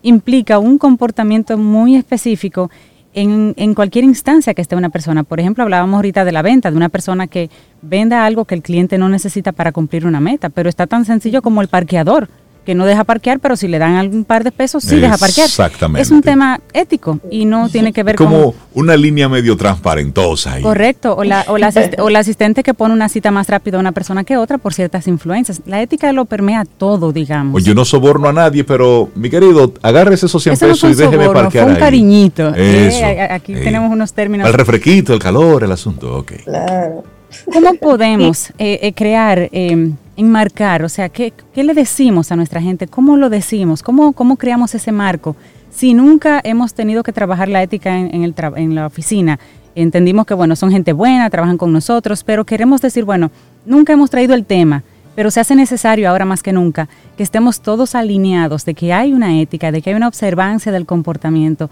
[0.00, 2.70] implica un comportamiento muy específico
[3.14, 5.22] en, cualquier instancia que esté una persona.
[5.24, 7.50] Por ejemplo, hablábamos ahorita de la venta, de una persona que
[7.82, 11.42] venda algo que el cliente no necesita para cumplir una meta, pero está tan sencillo
[11.42, 12.28] como el parqueador
[12.64, 15.46] que no deja parquear, pero si le dan algún par de pesos, sí deja parquear.
[15.46, 16.02] Exactamente.
[16.02, 18.28] Es un tema ético y no tiene que ver con...
[18.28, 20.62] Como una línea medio transparentosa ahí.
[20.62, 23.80] Correcto, o la, o, la o la asistente que pone una cita más rápido a
[23.80, 25.62] una persona que otra por ciertas influencias.
[25.66, 27.56] La ética lo permea todo, digamos.
[27.56, 31.28] Oye, yo no soborno a nadie, pero mi querido, agárrese esos 100 pesos y déjeme
[31.28, 32.52] parquear fue un cariñito.
[32.54, 34.46] Eh, aquí tenemos unos términos.
[34.46, 36.32] Al refresquito, el calor, el asunto, ok.
[36.44, 37.04] Claro.
[37.52, 42.60] ¿Cómo podemos eh, eh, crear, em, enmarcar, o sea, ¿qué, ¿qué, le decimos a nuestra
[42.60, 42.86] gente?
[42.86, 43.82] ¿Cómo lo decimos?
[43.82, 45.36] ¿Cómo, cómo creamos ese marco?
[45.70, 49.38] Si nunca hemos tenido que trabajar la ética en, el en la oficina,
[49.74, 53.30] entendimos que, bueno, son gente buena, trabajan con nosotros, pero queremos decir, bueno,
[53.64, 54.82] nunca hemos traído el tema,
[55.14, 59.12] pero se hace necesario ahora más que nunca que estemos todos alineados de que hay
[59.12, 61.70] una ética, de que hay una observancia del comportamiento,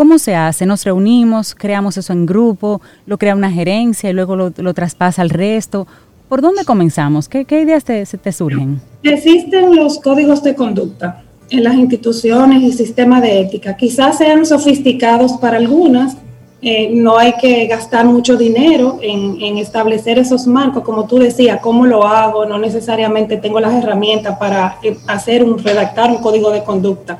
[0.00, 0.64] ¿Cómo se hace?
[0.64, 5.28] Nos reunimos, creamos eso en grupo, lo crea una gerencia y luego lo, traspasa al
[5.28, 5.86] resto.
[6.26, 7.28] ¿Por dónde comenzamos?
[7.28, 8.80] ¿Qué, ideas te, te, surgen?
[9.02, 13.76] Existen los códigos de conducta en las instituciones y sistemas de ética.
[13.76, 16.16] Quizás sean sofisticados para algunas.
[16.62, 21.60] Eh, no hay que gastar mucho dinero en, en, establecer esos marcos, como tú decías,
[21.60, 26.50] cómo lo hago, no necesariamente tengo las herramientas para eh, hacer un, redactar un código
[26.50, 27.18] de conducta.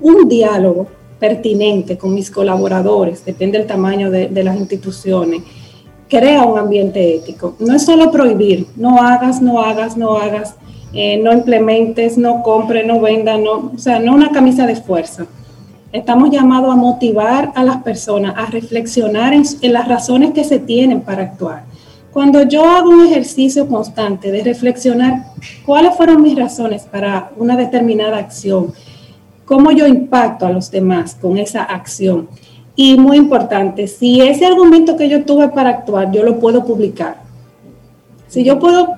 [0.00, 5.42] Un diálogo pertinente con mis colaboradores, depende del tamaño de, las instituciones,
[6.08, 7.54] crea un ambiente ético.
[7.60, 10.56] No es solo prohibir, no hagas, no hagas, no hagas,
[10.92, 15.26] eh, no implementes, no compre, no venda, no, o sea, no una camisa de fuerza.
[15.92, 20.58] Estamos llamados a motivar a las personas a reflexionar en, en las razones que se
[20.58, 21.64] tienen para actuar.
[22.12, 25.26] Cuando yo hago un ejercicio constante de reflexionar
[25.64, 28.72] cuáles fueron mis razones para una determinada acción,
[29.50, 32.28] cómo yo impacto a los demás con esa acción.
[32.76, 37.16] Y muy importante, si ese argumento que yo tuve para actuar, yo lo puedo publicar.
[38.28, 38.94] Si yo puedo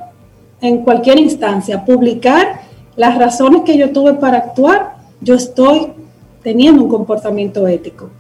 [0.61, 2.61] en cualquier instancia publicar
[2.97, 5.87] las razones que yo tuve para actuar, yo estoy
[6.43, 8.11] teniendo un comportamiento ético.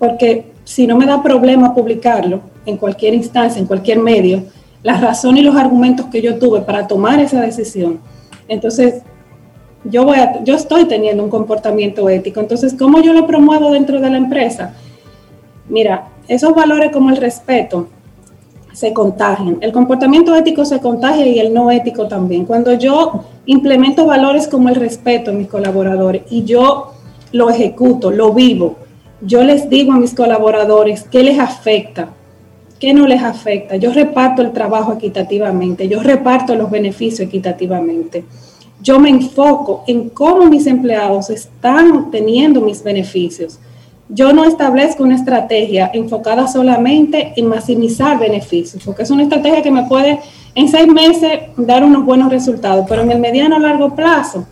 [0.00, 4.42] Porque si no me da problema publicarlo en cualquier instancia, en cualquier medio,
[4.82, 8.00] las razones y los argumentos que yo tuve para tomar esa decisión,
[8.48, 9.04] entonces
[9.84, 12.40] yo, voy a, yo estoy teniendo un comportamiento ético.
[12.40, 14.74] Entonces, ¿cómo yo lo promuevo dentro de la empresa?
[15.68, 17.88] Mira, esos valores como el respeto
[18.72, 19.58] se contagian.
[19.60, 22.44] El comportamiento ético se contagia y el no ético también.
[22.44, 26.92] Cuando yo implemento valores como el respeto en mis colaboradores y yo
[27.32, 28.76] lo ejecuto, lo vivo,
[29.22, 32.10] yo les digo a mis colaboradores qué les afecta,
[32.78, 33.76] qué no les afecta.
[33.76, 38.24] Yo reparto el trabajo equitativamente, yo reparto los beneficios equitativamente
[38.80, 43.58] yo me enfoco en cómo mis empleados están obteniendo mis beneficios.
[44.08, 49.70] Yo no establezco una estrategia enfocada solamente en maximizar beneficios, porque es una estrategia que
[49.70, 50.20] me puede
[50.54, 54.46] en seis meses dar unos buenos resultados, pero en el mediano o largo plazo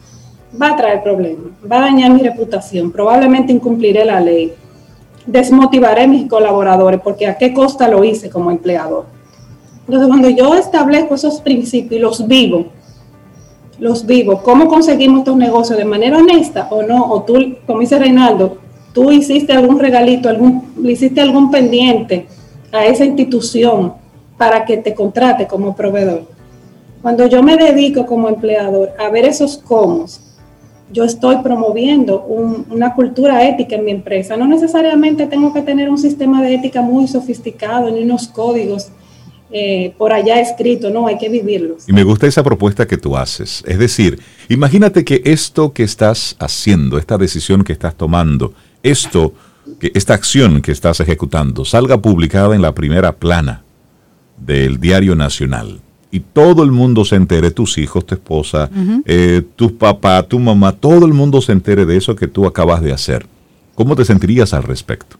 [0.60, 4.52] va a traer problemas, va a dañar mi reputación, probablemente incumpliré la ley,
[5.26, 9.06] desmotivaré a mis colaboradores, porque a qué costa lo hice como empleador.
[9.86, 12.66] Entonces, cuando yo establezco esos principios y los vivo,
[13.78, 17.98] los vivos, cómo conseguimos estos negocios de manera honesta o no, o tú, como dice
[17.98, 18.58] Reinaldo,
[18.92, 22.26] tú hiciste algún regalito, algún, le hiciste algún pendiente
[22.72, 23.94] a esa institución
[24.36, 26.22] para que te contrate como proveedor.
[27.02, 30.06] Cuando yo me dedico como empleador a ver esos cómo,
[30.90, 32.24] yo estoy promoviendo
[32.70, 34.36] una cultura ética en mi empresa.
[34.36, 38.90] No necesariamente tengo que tener un sistema de ética muy sofisticado ni unos códigos
[39.50, 41.88] eh, por allá escritos, no, hay que vivirlos.
[41.88, 43.62] Y me gusta esa propuesta que tú haces.
[43.66, 44.18] Es decir,
[44.48, 49.32] imagínate que esto que estás haciendo, esta decisión que estás tomando, esto,
[49.78, 53.62] que esta acción que estás ejecutando, salga publicada en la primera plana
[54.36, 55.80] del Diario Nacional
[56.10, 58.70] y todo el mundo se entere, tus hijos, tu esposa,
[59.04, 62.82] eh, tu papá, tu mamá, todo el mundo se entere de eso que tú acabas
[62.82, 63.26] de hacer.
[63.74, 65.16] ¿Cómo te sentirías al respecto?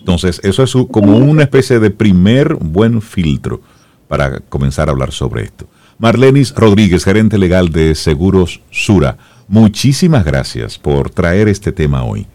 [0.00, 3.60] Entonces, eso es como una especie de primer buen filtro
[4.08, 5.68] para comenzar a hablar sobre esto.
[5.98, 12.26] Marlenis Rodríguez, gerente legal de Seguros Sura, muchísimas gracias por traer este tema hoy.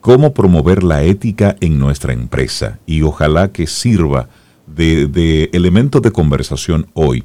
[0.00, 4.28] Cómo promover la ética en nuestra empresa y ojalá que sirva
[4.66, 7.24] de, elementos de conversación hoy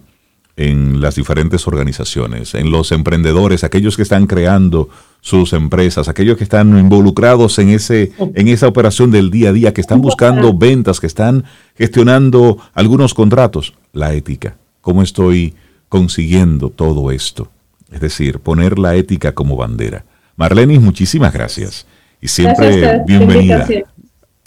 [0.56, 4.90] en las diferentes organizaciones, en los emprendedores, aquellos que están creando
[5.20, 9.74] sus empresas, aquellos que están involucrados en, ese, en esa operación del día a día,
[9.74, 11.46] que están buscando ventas, que están
[11.76, 14.58] gestionando algunos contratos, la ética.
[14.82, 15.56] ¿Cómo estoy
[15.90, 17.50] consiguiendo todo esto?
[17.92, 20.04] Es decir, poner la ética como bandera.
[20.36, 21.88] Marlenis, muchísimas gracias.
[22.22, 23.68] Y siempre bienvenida.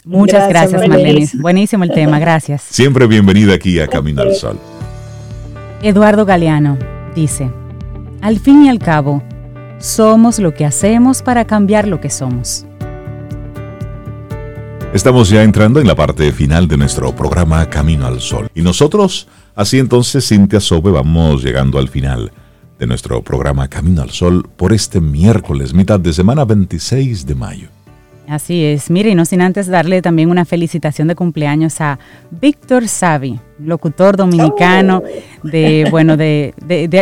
[0.05, 1.29] Muchas gracias, Marlene.
[1.33, 2.61] Buenísimo el tema, gracias.
[2.61, 4.57] Siempre bienvenida aquí a Camino al Sol.
[5.83, 6.79] Eduardo Galeano
[7.13, 7.51] dice,
[8.21, 9.21] al fin y al cabo,
[9.77, 12.65] somos lo que hacemos para cambiar lo que somos.
[14.91, 18.49] Estamos ya entrando en la parte final de nuestro programa Camino al Sol.
[18.55, 22.31] Y nosotros, así entonces, Cintia Sobe, vamos llegando al final
[22.79, 27.67] de nuestro programa Camino al Sol por este miércoles, mitad de semana 26 de mayo.
[28.27, 28.89] Así es.
[28.89, 31.99] Mire, y no sin antes darle también una felicitación de cumpleaños a
[32.31, 35.03] Víctor Savi, locutor dominicano,
[35.43, 36.53] de, bueno, de,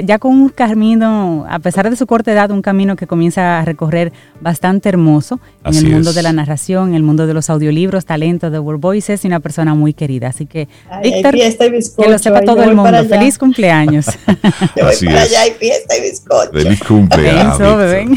[0.06, 3.66] ya con un camino, a pesar de su corta edad, un camino que comienza a
[3.66, 8.06] recorrer bastante hermoso en el mundo de la narración, en el mundo de los audiolibros,
[8.06, 10.28] talento de World Voices y una persona muy querida.
[10.30, 10.68] Así que,
[11.04, 13.04] Víctor, que lo sepa todo el mundo.
[13.06, 14.08] Feliz cumpleaños.
[14.84, 15.16] Así es.
[15.16, 16.52] allá, hay fiesta y bizcocho.
[16.52, 17.58] Feliz cumpleaños.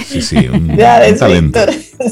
[0.07, 0.76] Sí, sí, un,
[1.18, 1.61] talento.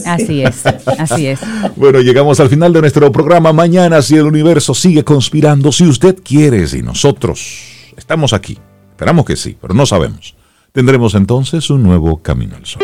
[0.04, 0.64] Así es,
[0.98, 1.40] así es.
[1.76, 3.52] Bueno, llegamos al final de nuestro programa.
[3.52, 8.58] Mañana, si el universo sigue conspirando, si usted quieres y nosotros estamos aquí.
[8.90, 10.36] Esperamos que sí, pero no sabemos.
[10.72, 12.82] Tendremos entonces un nuevo Camino al Sol.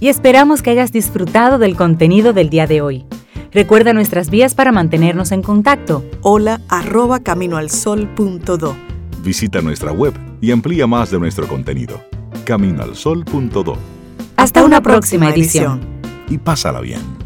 [0.00, 3.04] Y esperamos que hayas disfrutado del contenido del día de hoy.
[3.52, 6.04] Recuerda nuestras vías para mantenernos en contacto.
[6.20, 8.76] Hola arroba caminoalsol.do.
[9.22, 12.00] Visita nuestra web y amplía más de nuestro contenido.
[12.44, 13.78] Caminoalsol.do.
[14.36, 15.80] Hasta, una, próxima, edición.
[16.28, 17.25] Y pásala bien.